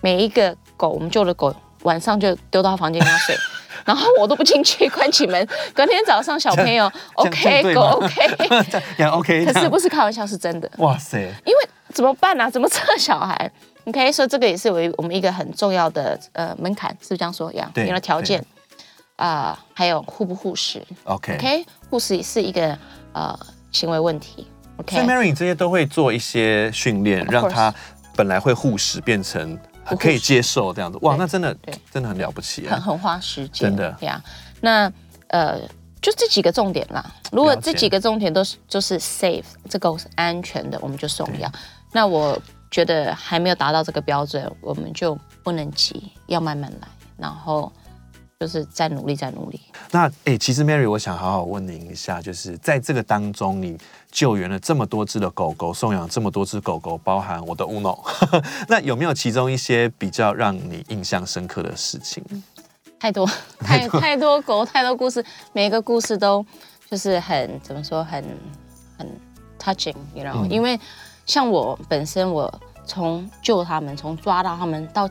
[0.00, 3.36] 每一个狗，我们救的狗，晚上就丢到房间跟他睡，
[3.86, 5.48] 然后我都不进去，关起门。
[5.72, 9.46] 隔天早上小朋友 OK，狗 OK，也 OK。
[9.46, 10.68] 可是不是开玩笑，是真的。
[10.78, 11.68] 哇塞，因为。
[11.92, 12.50] 怎么办呢、啊？
[12.50, 13.50] 怎么测小孩
[13.84, 17.70] ？OK，所以这个也是为我们一个很重要的呃门槛，是不是这样说呀？
[17.74, 18.40] 对，有了条件
[19.16, 21.64] 啊、呃，还有护不护食？OK，OK?
[21.88, 22.78] 护食也是一个
[23.12, 23.38] 呃
[23.72, 24.46] 行为问题。
[24.76, 27.74] OK，所以 Mary 这些都会做一些训练，让他
[28.14, 29.58] 本来会护食变成
[29.98, 30.98] 可以接受这样子。
[31.02, 34.22] 哇，那真的对，真的很了不起，很很花时间，真的呀。
[34.60, 34.92] 那
[35.28, 35.60] 呃。
[36.02, 41.52] 就这几个重点啦，如果这几个重点都是就是 safe，这个是安全的，我们就送药。
[41.92, 47.72] 那我觉得还没有达到这个标准，我们就不能急，要慢慢来，然后
[48.38, 49.60] 就是再努力，再努力。
[49.90, 53.76] 那哎、欸，其实 Mary，我想好好问您一下，就是在这个当中，你
[54.10, 57.98] 救援了这么多只的狗狗，送养这么多只狗狗，包含我的 Uno，
[58.68, 62.24] 那有没有其中一些比较让你印象深刻的事情？
[63.00, 63.28] 太多
[63.60, 66.44] 太太多狗太多故事，每一个故事都
[66.88, 68.22] 就是很怎么说很
[68.96, 69.08] 很
[69.58, 70.78] touching，you know？、嗯、因为
[71.30, 72.52] 像我本身，我
[72.84, 75.08] 从救他们，从抓到他们到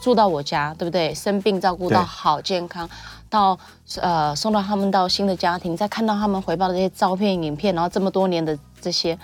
[0.00, 1.14] 住到我家，对不对？
[1.14, 2.90] 生病照顾到好健康，
[3.28, 3.56] 到
[4.00, 9.16] 呃送到他们到新的家庭，再看到他们回报的这些照片、影片，然后这么多年的这些，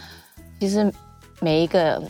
[0.61, 0.89] 其实
[1.41, 2.01] 每一个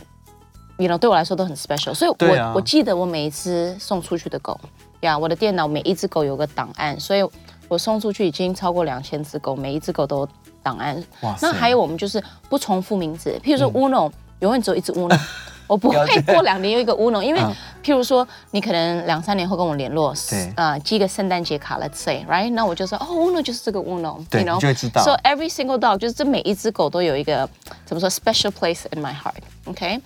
[0.77, 1.95] ，you know，对我来说都很 special。
[1.95, 4.59] 所以我，我、啊、我记得我每一只送出去的狗。
[5.01, 7.27] 呀，yeah, 我的电脑每一只狗有个档案，所以
[7.67, 10.29] 我送出去已经超过两千只狗，每一只狗都有
[10.61, 11.03] 档案。
[11.21, 11.35] 哇！
[11.41, 15.19] 那还有我们就是不重复名字，譬如说 Uno，、嗯、永远只有一只乌龙
[15.67, 17.41] 我不会过两年有一个乌龙因为
[17.83, 22.51] 譬如说你可能两三年后跟我联络，对啊，寄个圣诞节卡，Let's say，right？
[22.51, 24.55] 那我就说哦乌龙就是这个 Uno，对，you know?
[24.55, 25.03] 你就会知道。
[25.03, 27.49] So every single dog，就是这每一只狗都有一个
[27.85, 30.01] 怎么说 special place in my heart，OK？、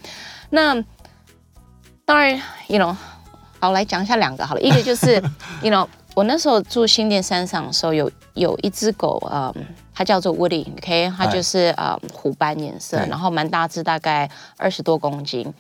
[0.49, 0.83] 那
[2.05, 2.95] 当然，you know。
[3.59, 4.61] 好，来讲一下两个好了。
[4.61, 5.21] 一个就是，
[5.61, 9.53] you know，我那时候住新店山上的时候，有有一只狗，嗯，
[9.93, 15.53] 它叫做 Woody，OK，它就是呃虎斑颜色，然后蛮大只，大概二十多公斤。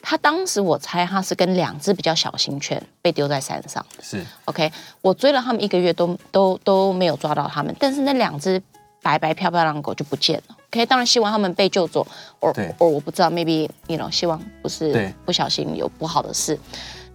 [0.00, 4.72] 它当时我猜它是跟两只比较小型犬被丢在山上，是 OK。
[5.02, 8.62] 我追了他们一个月都都都没有抓到他们，但是那两只
[9.02, 10.56] 白白漂漂亮的狗就不见了。
[10.70, 12.06] OK，当然希望他们被救走，
[12.40, 16.58] 或或我不知道，maybe you know，希望不是不小心有不好的事。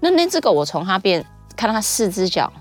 [0.02, 1.26] 那那只狗，我从它变
[1.56, 2.52] 看到它四只脚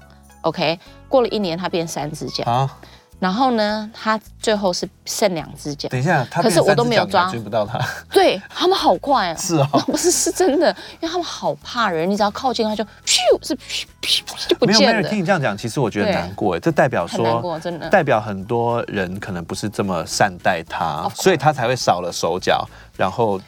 [0.43, 0.79] ，OK，
[1.09, 2.71] 过了一年它变三只脚，啊，
[3.19, 5.89] 然后呢，它最后是剩两只脚。
[5.89, 7.79] 等一下，可是我都没有抓，追不到它。
[8.11, 9.37] 对，他们好快啊！
[9.37, 10.69] 是啊， 不是是真的，
[11.01, 14.79] 因为他们好怕人，你只要靠近它就咻，是咻咻就不见了。
[14.81, 23.41] 没有，没有，听你这样讲，其实我觉得难过，这代表说，真的代表很多人可能不是这么善待它，所以它才会少了手脚，然后。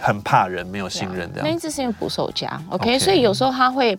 [0.00, 1.42] 很怕人，没有信任的。
[1.42, 3.98] 那一只是因为捕手夹，OK，所以有时候他会，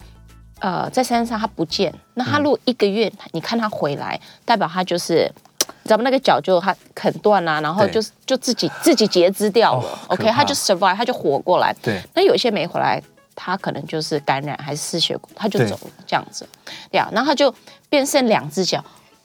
[0.59, 5.31] 呃，在山上他不见，那他如果一个月，你看他回来，代表他就是，
[5.85, 11.73] 咱们那个脚就他啃断啦，然后就就自己自己截肢掉了，OK，他就 survive，他就活过来。
[11.81, 13.01] 对，那有些没回来，
[13.35, 16.47] 他可能就是感染还是失血，他就走了这样子，
[16.91, 17.53] 对啊，然后他就
[17.89, 18.83] 变剩两只脚，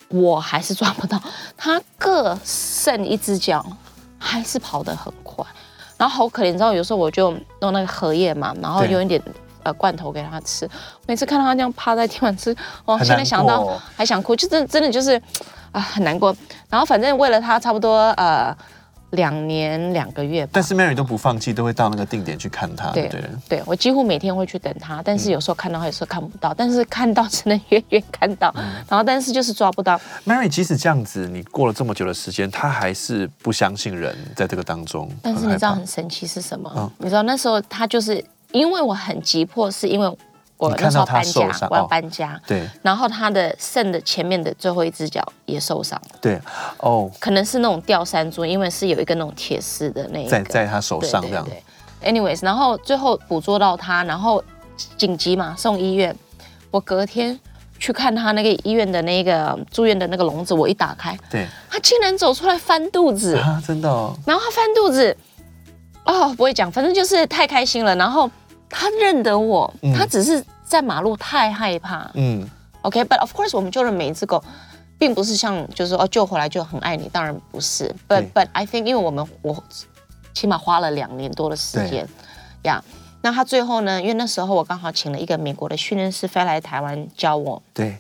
[0.09, 1.21] 我还是抓不到，
[1.57, 3.65] 他各剩一只脚，
[4.19, 5.45] 还是跑得很快。
[5.97, 9.23] 然后好可怜，你知道，有时候我就弄那个荷叶嘛，然后有一点
[9.65, 10.69] 呃罐头给他吃。
[11.07, 15.21] 每次看到他这样趴在地板吃，哦，现在想到还想哭，就真真的就是
[15.73, 16.35] 啊很难过。
[16.71, 18.57] 然后反正为了他，差不多呃。
[19.11, 22.91] 两年两个月吧，但是 Mary 都不放弃，都会到那个定点去看他。
[22.91, 26.53] 对，对，对我几乎每天会去等他，但是有时候看到他，有时候看不到。
[26.53, 30.01] 但是看到 只能远远看到，嗯、然后但是就是抓不到。
[30.27, 35.09] Mary 即使这样子，你过了这么久的时间，他还是不相信人，在这个当中。
[35.23, 36.69] 但是你知道很神奇是什么？
[36.77, 38.21] 嗯、你知道那时候他就是
[38.55, 40.17] 因为我很急迫，是因为。
[40.57, 42.41] 我那时候搬家，我要搬家。
[42.47, 46.19] 对，然后他的肾的前面的最后一只脚也受伤了。
[46.23, 46.41] 对，
[46.79, 51.45] 哦，可能是那种吊山猪，因为是有一个那种铁丝的那个在在他手上这样。
[51.45, 51.61] 对，
[52.01, 54.43] 对，对，anyways，然后最后捕捉到他，然后
[54.97, 56.17] 紧急嘛送医院。
[56.71, 57.39] 我隔天
[57.81, 64.17] 去看他那个医院的那个住院的那个笼子，我一打开，对，他竟然走出来翻肚子啊，真的哦。
[64.25, 65.15] 然后他翻肚子，
[66.05, 67.95] 哦，不会讲，反正就是太开心了。
[67.97, 68.31] 然后
[68.77, 72.11] 他认得我，嗯他只是在马路太害怕。
[72.15, 72.45] 嗯
[72.83, 74.43] ，OK，but、okay, of course 我们救了每一只狗，
[74.99, 77.95] 并不是像就是说哦救回来就很爱你，当然不是。
[78.09, 79.63] But but I think 因为我们我
[80.33, 82.09] 起码花了两年多的时间，
[82.65, 82.83] 呀。
[82.83, 84.03] Yeah, 那他最后呢？
[84.03, 87.63] 因为那时候我刚好请了一个美国的训练师飞来台湾教我。
[87.73, 87.97] 对。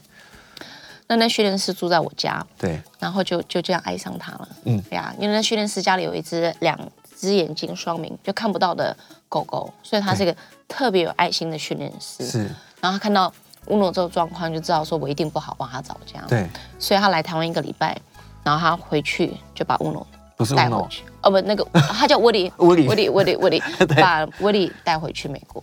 [1.06, 2.44] 那那训练师住在我家。
[2.58, 2.78] 对。
[2.98, 4.48] 然后就就这样爱上他了。
[4.64, 4.82] 嗯。
[4.90, 6.78] 对呀，因为那训练师家里有一只两
[7.16, 8.94] 只眼睛双明就看不到的
[9.30, 10.36] 狗狗，所以他是一个
[10.68, 12.26] 特别有爱心的训练师。
[12.26, 12.38] 是。
[12.80, 13.32] 然后他看到
[13.66, 16.20] 乌诺这个状况，就知道说我一定不好帮他找家。
[16.28, 16.48] 对。
[16.78, 17.96] 所以他来台湾一个礼拜，
[18.42, 21.02] 然后他回去就把乌诺不是带回去。
[21.22, 23.62] 哦不，那个 他叫 Woody，Woody，Woody，Woody，
[24.00, 25.62] 把 Woody 带回去美国。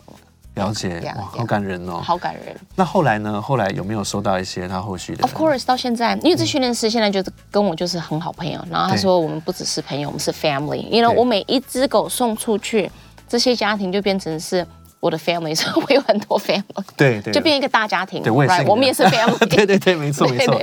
[0.56, 2.54] 了解，哇，好感人哦，好感人。
[2.76, 3.42] 那后来呢？
[3.42, 10.86] 后来有没有收到一些他后续的？Of course，到现在，因为这训练师现在就是跟我就是很好朋友，然后他说我们不只是朋友，我们是 family。
[10.90, 12.92] 因为我每一只狗送出去，
[13.30, 14.68] 这些家庭就变成是
[15.02, 16.64] 我的 family，所以我有很多 family，
[16.96, 18.24] 对对，就变一个大家庭。
[18.24, 19.38] 对，我也是，我们也是 family。
[19.54, 20.58] 对对对，没错没错，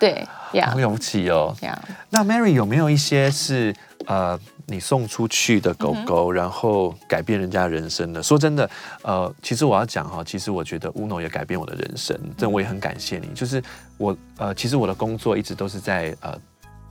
[0.00, 1.54] 对呀，好了不起哦。
[1.60, 3.72] 呀，那 Mary 有没有一些是
[4.06, 4.36] 呃？
[4.66, 8.22] 你送出去的狗狗，然后改变人家人生的。
[8.22, 8.70] 说真的，
[9.02, 13.26] 呃，其实我要讲哈，其实我觉得乌诺也改变我的人生，这我也很感谢你。
[13.34, 13.62] 就是
[13.98, 16.34] 我呃，其实我的工作一直都是在呃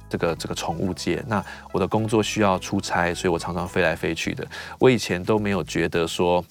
[0.07, 1.23] 这个这个宠物界。
[1.27, 4.45] 那我的工作需要出差，所以我常常飞来飞去的。
[4.77, 6.45] 我以前都没有觉得说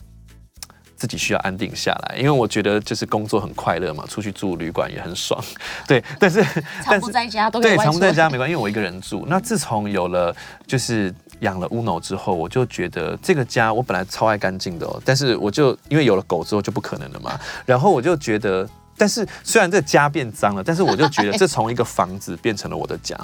[1.02, 5.42] 自己需要安定下来，因为我觉得就是工作很快乐嘛，出去住旅馆也很爽。
[5.84, 6.46] 对，但是
[6.86, 9.26] 但是在家都对，常不在家没关系，因为我一个人住。
[9.28, 10.32] 那自从有了
[10.64, 17.36] 就是养了乌诺之后，我就觉得这个家我本来超爱干净的哦，但是我就因为有了狗之后就不可能了嘛，
[17.66, 18.68] 然后我就觉得。
[18.96, 23.16] 但是虽然这家变脏了，但是我就觉得 这从一个房子变成了我的家。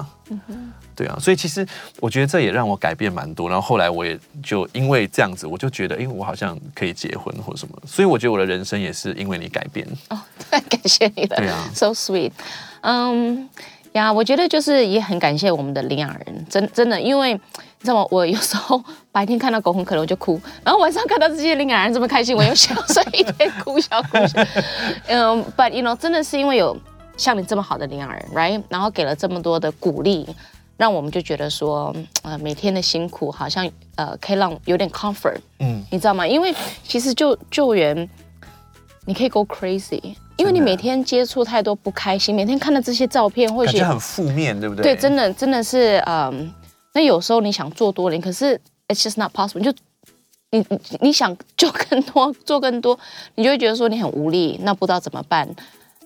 [0.94, 1.64] 对啊，所以其实
[2.00, 3.48] 我觉得这也让我改变蛮多。
[3.48, 7.74] 然后后来我也就因为这样子，我就觉得，哎，我好像可以结婚或什么。
[7.86, 9.86] 所以我觉得我的人生也是因为你改变。
[10.10, 10.18] 哦，
[10.50, 11.36] 太 感谢你了。
[11.36, 12.32] 对啊，so sweet。
[12.80, 13.48] 嗯
[13.92, 17.38] 呀，我觉得就是也很感谢我们的领养人，真真的，因为。
[17.80, 18.08] 你知道吗？
[18.10, 24.44] 我有时候 白天看到狗很可怜，我就哭；然后晚上看到这些领养人这么开心，我又笑，所以一天哭笑哭笑。
[25.06, 26.76] 嗯、um,，But you know，真的是因为有
[27.16, 28.60] 像你这么好的领养人，right？
[28.68, 30.26] 然后给了这么多的鼓励，
[30.76, 35.36] 让我们就觉得说，呃，每天的辛苦好像呃可以让有点 comfort。
[35.60, 36.26] 嗯，你知道吗？
[36.26, 38.10] 因为其实救救援，
[39.08, 44.82] 你可以 go crazy，因为你每天接触太多不开心，每天看到这些照片，或许感觉很负面，对不对？
[44.82, 46.52] 对，真的真的是嗯。
[46.92, 49.64] 那有时候你想做多点，可是 it's just not possible 你。
[49.64, 49.72] 就
[50.50, 52.98] 你你你想做更多，做更多，
[53.36, 55.48] 你就会觉得说你很无力，那不知道怎么办。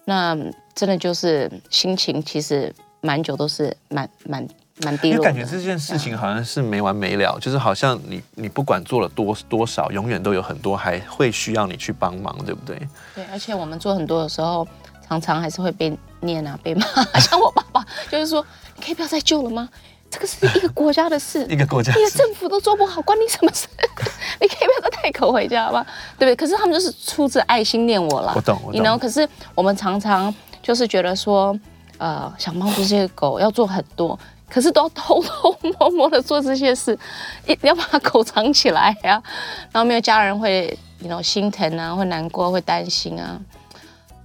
[0.04, 0.36] 那
[0.74, 4.46] 真的就是心情其实蛮久都是蛮蛮
[4.83, 5.25] 蛮低落的。
[5.25, 12.77] 感觉这件事情好像是没完没了，就是好像你你不管做了多多少，永远都有很多还会需要你去帮忙，对不对？
[13.14, 14.66] 对，而且我们做很多的时候，
[15.09, 16.87] 常常还是会被念啊，被骂。
[17.21, 18.45] 像我爸爸就是说，
[18.77, 19.68] 你可以不要再救了吗？
[20.11, 23.66] 这个是一个国家的事，一个国家，一个政府都做不好，关你什么事？
[24.42, 25.83] 你可以不要再带狗回家吗？
[26.18, 26.37] 对不对？
[26.37, 28.79] 可是他们就是出自爱心念我了，我懂，我懂。
[28.79, 31.59] 你 know，可是我们常常就是觉得说，
[31.97, 34.18] 呃，想帮助这些狗要做很多，
[34.52, 36.98] 可是都要偷偷摸摸的做这些事，
[37.46, 39.22] 一要把狗藏起来呀、啊，
[39.72, 43.40] 然后没有家人会，你 you know 心疼啊，会难过，会担心啊，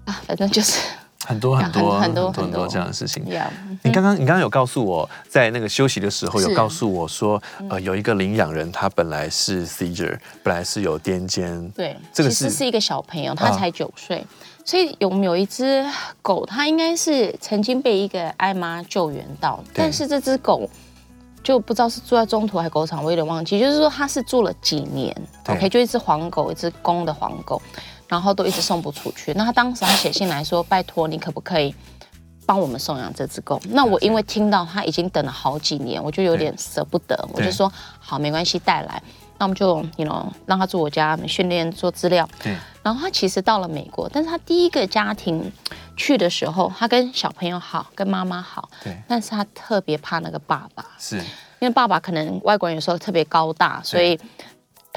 [0.04, 0.82] 啊，反正就是。
[1.26, 3.26] 很多很多很多很多这样的事情。
[3.26, 3.48] Yeah.
[3.84, 11.70] 你刚刚你刚刚有告诉我在那个休息的时候有告诉我说，呃，有一个领养人他本来是 seizure，本来是有癫痫。
[11.74, 15.84] 对，这个是是一个小朋友，他才九岁，哦、所以有有一只
[16.22, 20.70] 狗，它应该是曾经被一个爱妈救援到，但是这只狗
[21.42, 23.58] 就不知道是住在中途还是狗场，我有点忘记。
[23.60, 25.16] 就是说它是住了几年
[25.48, 27.60] ，OK，就一只黄狗，一只公的黄狗。
[28.10, 29.34] 然后都一直送不出去。
[29.34, 31.76] 那他当时他写信来说：“拜托你可不可以
[32.46, 37.28] 帮我们送养这只狗？”那我因为听到他已经等了好几年，我就有点舍不得。
[37.34, 39.04] 我就说：“好，没关系，带来。”
[39.38, 42.28] 那我们就，you know，让他住我家训练做资料。
[42.42, 42.56] 对。
[42.84, 45.52] 然后他其实到了美国，但是他第一个家庭
[45.96, 48.70] 去的时候，他跟小朋友好，跟妈妈好。
[48.84, 48.98] 对。
[49.08, 54.20] 但是他特别怕那个爸爸，是因为爸爸可能外国人有时候特别高大，所以。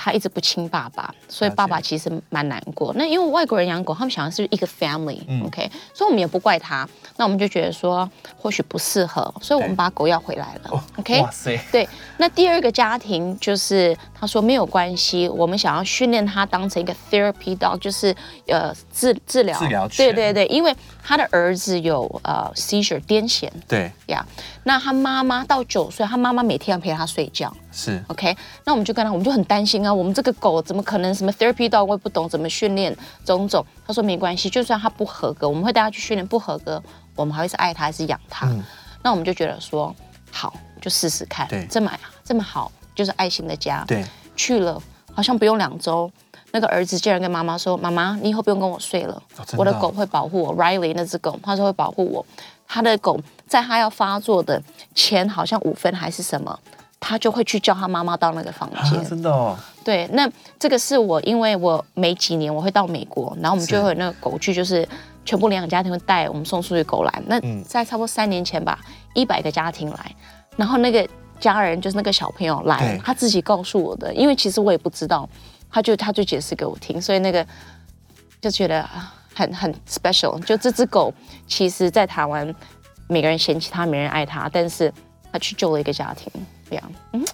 [0.02, 2.90] 他一直不亲爸爸，所以爸爸其实蛮难过。
[2.96, 5.70] 那因为外国人养狗，他们想的是一个 family，OK，、嗯 okay?
[5.92, 6.88] 所以我们也不怪他。
[7.18, 11.20] 那我们就觉得说，或许不适合，所以我们把狗要回来了，OK？
[11.20, 11.86] 哇塞，对。
[12.16, 24.24] 那第二个家庭就是他说没有关系，我们想要训练他当成一个 therapy dog，就是呃治治疗，治疗对对对，因为他的儿子有呃 seizure 癫痫，对呀。
[24.26, 27.54] Yeah, 那他妈妈到九岁，他妈妈每天要陪他睡觉。
[27.72, 32.94] 是 OK，那我们就跟他，我们就很担心啊，我们这个狗怎么可能什么 therapy dog，我也不懂怎么训练
[33.24, 33.64] 种种。
[33.86, 36.82] 他说没关系，就算他不合格，我们会带他去训练，不合格，
[37.16, 38.46] 我们还会是爱他，还是养他。
[38.48, 38.62] 嗯、
[39.02, 39.94] 那我们就觉得说
[40.30, 41.48] 好，就试试看。
[41.48, 41.90] 对，这么
[42.22, 43.84] 这么好，就是爱心的家。
[43.86, 44.04] 对，
[44.36, 44.80] 去了
[45.14, 46.10] 好像不用两周，
[46.52, 50.56] 那个儿子竟然跟妈妈说：“妈妈，你以后不用跟我睡了，哦哦、我的狗会保护我。
[50.56, 52.24] ”Riley 那只狗，他说会保护我。
[52.66, 54.62] 他的狗在他要发作的
[54.94, 56.58] 前好像五分还是什么。
[57.02, 59.56] 他就会去叫他妈妈到那个房间，啊，真的哦。
[59.82, 64.86] 对，那这个是我，因为我每几年我会到美国，然后我们就会有那个狗剧，就是
[65.24, 67.22] 全部领养家庭会带我们送出去狗来。
[67.24, 68.78] 那在差不多三年前吧，
[69.14, 70.14] 一百个家庭来，
[70.58, 71.08] 然后那个
[71.40, 75.26] 家人就是那个小朋友来，他自己告诉我的，因为其实我也不知道，
[75.70, 77.46] 他就他就解释给我听，所以那个
[78.40, 78.88] 就觉得
[79.34, 80.38] 很很 special。
[80.44, 81.12] 就这只狗，
[81.46, 82.54] 其实在台湾
[83.06, 84.92] 每个人嫌弃它，没人爱它，但是
[85.32, 86.30] 他去救了一个家庭。
[87.12, 87.24] 嗯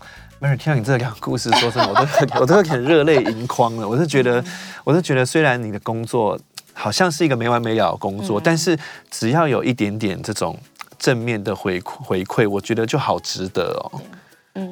[0.41, 3.87] ，Mary，听到你这两个故事，说真的，我都我都有点热泪盈眶了。
[3.87, 4.43] 我是觉得，
[4.83, 6.39] 我是觉得，虽然你的工作
[6.73, 8.79] 好像是一个没完没了的工作，嗯、但是
[9.11, 10.59] 只要有一点点这种
[10.99, 14.01] 正面的回回馈，我觉得就好值得哦。
[14.05, 14.19] 嗯，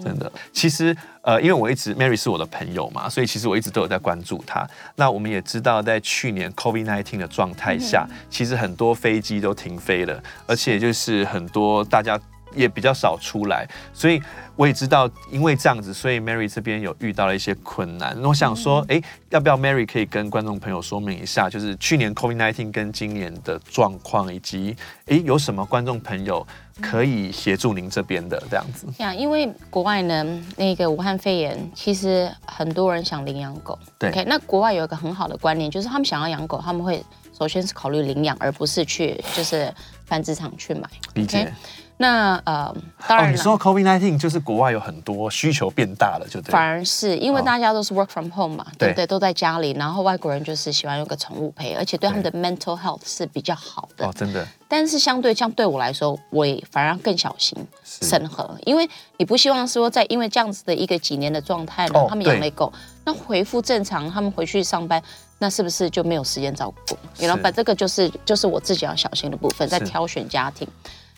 [0.03, 0.31] 真的。
[0.53, 4.67] 其实，呃，因为我一直 Mary 是我的朋友嘛，所以其实我一直都有在关注她。
[4.97, 12.19] 那我们也知道，在去年 COVID-19 的状态下，嗯、其实很多飞机都停飞了，而且就是很多大家。
[12.55, 14.21] 也比较少出来，所以
[14.57, 18.17] 我也知道，因为这样子，所以 Mary 这边有遇到了一些困难。
[18.23, 24.77] 我想说，哎、欸，要不要 Mary 可以跟观众朋友说明一下，就是去年 COVID-19 跟今年的状况，以及
[25.07, 26.47] 哎、欸、有什么观众朋友
[26.81, 28.87] 可以协助您这边的这样子？
[28.99, 30.25] 呀，因为国外呢，
[30.57, 33.79] 那个武汉肺炎，其实很多人想领养狗。
[33.99, 37.05] 对，OK，那国外有一个很好的观念，就是他们想要养狗，他们会
[37.37, 39.73] 首先是考虑领养，而不是去就是
[40.07, 40.89] 繁殖场去买。
[41.15, 41.39] 理解。
[41.39, 41.49] Okay?
[41.97, 42.75] 那呃，
[43.07, 46.51] 当然，哦、你说 COVID nineteen 就是国外有很多需求变大了，就对。
[46.51, 49.07] 反而是因为大家都是 work from home 嘛，哦、对不对？
[49.07, 54.05] 都在家里，然后外国人就是喜欢有个宠物陪，而且对他们的 mental health 是比较好的。
[54.07, 54.45] 哦，真的。
[54.67, 62.73] 但是相对像对我来说，我也反而更小心审核，因为你不希望说在因为这样子的一个几年的状态呢，哦、他们养了狗，
[63.05, 65.01] 那恢复正常，他们回去上班，
[65.39, 66.99] 那是不是就没有时间照顾？
[67.19, 70.67] 然后把这个就是就是我自己要小心的部分，在挑选家庭。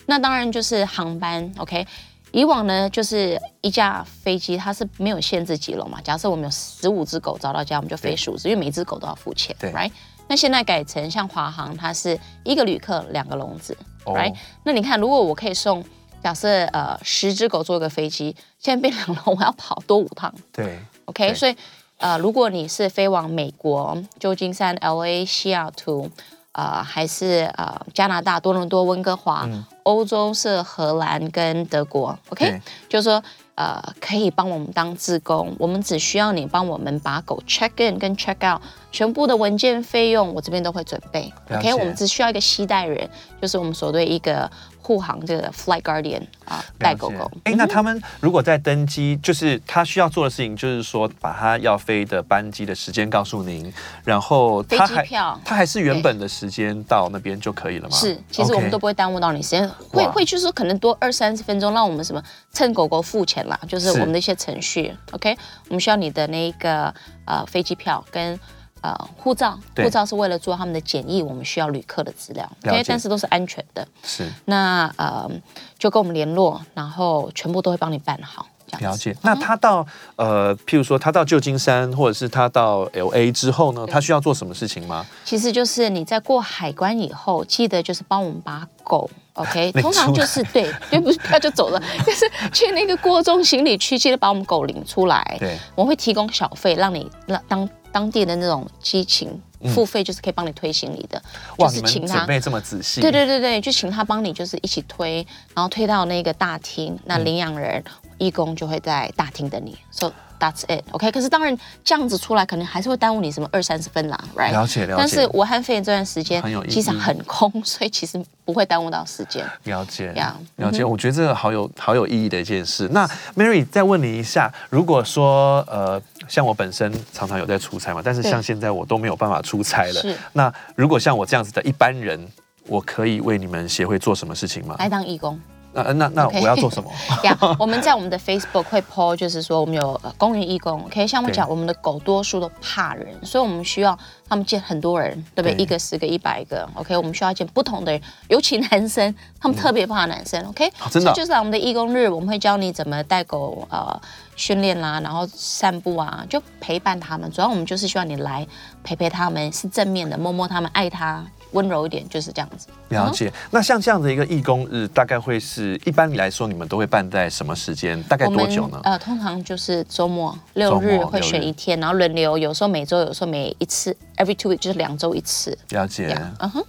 [0.07, 1.85] 那当然就是航班，OK。
[2.33, 5.99] 以往呢，就是一架飞机它是没有限制几笼嘛。
[6.01, 9.89] 假设我们有十五只狗找到家，我们就飞十五只，因为每只狗都要付钱，对，right？
[10.27, 14.37] 那现在改成像华航，它是一个旅客两个笼子，right？、Oh.
[14.65, 15.83] 那你看，如果我可以送，
[16.21, 21.33] 假设呃十只狗坐一个飞机，现在变两笼，我要跑多五趟，对，OK 对。
[21.33, 21.55] 所以
[21.97, 26.11] 呃，如果你是飞往美国旧金山、LA、西雅图。
[26.57, 38.59] 呃，还是呃，加拿大多伦多、温哥华，嗯、欧洲是荷兰跟德国，OK，就是说呃，可以帮我们当自工，我们只需要你帮我们把狗 check in 跟 check out，
[38.91, 43.07] 全部的文件费用我这边都会准备，OK，我们只需要一个携带人，
[43.39, 44.49] 就是我们所对一个。
[44.87, 47.29] 护航这个 flight guardian 啊，带狗狗。
[47.43, 53.69] 哎，那他们如果在登机，就是他需要做的事情，就是说把他要飞的班机的时间告诉您，
[54.05, 55.05] 然后他还
[55.43, 57.97] 他还是原本的时间到那边就可以了吗？
[57.97, 62.23] 是，其实我们都不会耽误到你时间，会会就是说可能多二三十分钟，让我们什么
[62.53, 64.95] 趁狗狗付钱啦，就是我们的一些程序。
[65.11, 66.93] OK，我们需要你的那个
[67.25, 68.39] 呃飞机票跟。
[68.81, 73.87] 呃，护照，护照是为了做他们的检疫，我们需要旅客的资料，OK，但是都是安全的。
[74.03, 75.29] 是，那呃，
[75.77, 78.45] 就跟我们联络，然后全部都会帮你办好。
[78.81, 79.15] 了解。
[79.21, 85.05] 那他到呃，譬如说他到旧金山，或者是他到 LA 之后呢，他需要做什么事情吗？
[85.23, 95.37] 其实就是你在过海关以后，记得就是帮我们把狗，OK， 通常就是对， 就不是他就走了，就是去那个过重行李区，记得把我们狗领出来。
[95.39, 97.67] 对，我会提供小费让你让当。
[97.97, 99.41] 当地的那种激情
[99.73, 101.19] 付费，就是可以帮你推行李的，
[101.57, 105.25] 嗯、就是请他准备这么仔细，对对对对，就请他帮你，就是一起推，
[105.55, 107.83] 然后推到那个大厅，那领养人、
[108.19, 111.11] 义工就会在大厅等你，说、That's it, OK。
[111.11, 114.51] 可是当然这样子出来，可能还是会耽误你什么二三十分啦，right？
[114.51, 114.95] 了解了解。
[114.97, 119.43] 但是武汉肺炎这段时间很有意义，其实很空， 所以其实不会耽误到时间。
[119.63, 120.13] 了解
[120.57, 120.83] 了解。
[120.83, 122.87] 我觉得这个好有好有意义的一件事。
[122.91, 129.93] 那 Mary 再问你一下，如果说呃，像我本身常常有在出差嘛，但是像现在我都没有办法出差了。
[129.93, 130.15] 是。
[130.33, 132.27] 那如果像我这样子的一般人，
[132.67, 134.75] 我可以为你们协会做什么事情吗？
[134.77, 135.39] 来当义工。
[135.73, 136.89] 那那那我要做什么？
[137.23, 141.05] 呀 yeah, 我们在我们的 Facebook 会 po，就是说我们有公园义工，OK？
[141.05, 143.97] 像我讲，我们的狗多数都怕人，所以我们需要
[144.27, 145.53] 他们见很多人，对不对？
[145.53, 146.97] 对一个、十个、一百个，OK？
[146.97, 153.99] 我们需要见不同的人，尤其男生，他们特别怕男生，OK？、嗯、真的，就是我们的义工日，我们会教你怎么带狗呃
[154.35, 157.29] 训练啦，然后散步啊，就陪伴他们。
[157.31, 158.47] 主要我们就是希望你来
[158.83, 161.23] 陪陪他们，是正面的，摸摸他们，爱他。
[161.51, 162.67] 温柔一点就是这样子。
[162.89, 163.31] 了解。
[163.51, 168.01] 那像这样的一个义工日，大概会是一般来说，你们都会办在什么时间？
[168.03, 168.79] 大概多久呢？
[168.83, 175.57] 呃，通常就是周末六日会选一天，然后轮流，有时候每周，有时候每一次，every two week 就是两周一次。
[175.69, 176.15] 了解。
[176.39, 176.65] 嗯哼。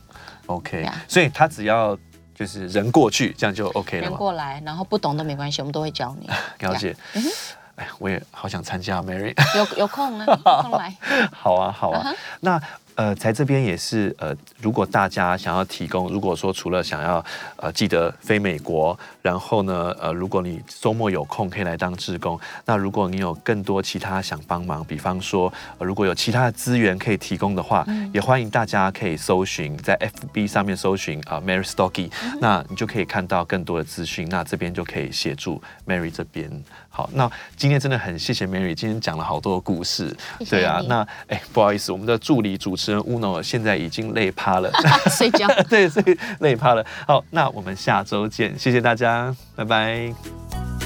[0.46, 0.88] OK。
[1.06, 1.96] 所以他只要
[2.34, 4.08] 就是人过去，这样就 OK 了。
[4.08, 6.28] 人过来，然后不懂的没关系，我们都会教你。
[6.66, 6.96] 了解。
[7.14, 7.28] 嗯哼。
[7.76, 9.32] 哎，我也好想参加，Mary。
[9.56, 10.96] 有有空啊，有空来。
[11.30, 12.14] 好啊，好啊。
[12.40, 12.60] 那。
[12.98, 17.24] 呃，在这边也是呃，如果大家想要提供，如果说除了想要
[17.54, 29.96] 呃记得飞美国，然后呢呃，如果你周末有空可以来当志工，那如果你有更多其他想帮忙，比方说、呃、如果有其他的资源可以提供的话，嗯、也欢迎大家可以搜寻在
[30.32, 36.50] FB 上面搜寻啊、呃、Mary Stocky，、嗯、那你就可以看到更多的资讯，那这边就可以协助 Mary 这边。
[36.98, 40.08] 好，那今天真的很谢谢 Mary，今天讲了好多故事，
[40.40, 44.68] 谢谢对啊，那哎不好意思，我们的助理主持人 Uno 现在已经累趴了，
[45.16, 46.84] 睡觉， 对，所以累趴了。
[47.06, 50.77] 好，那我们下周见，谢谢大家，拜拜。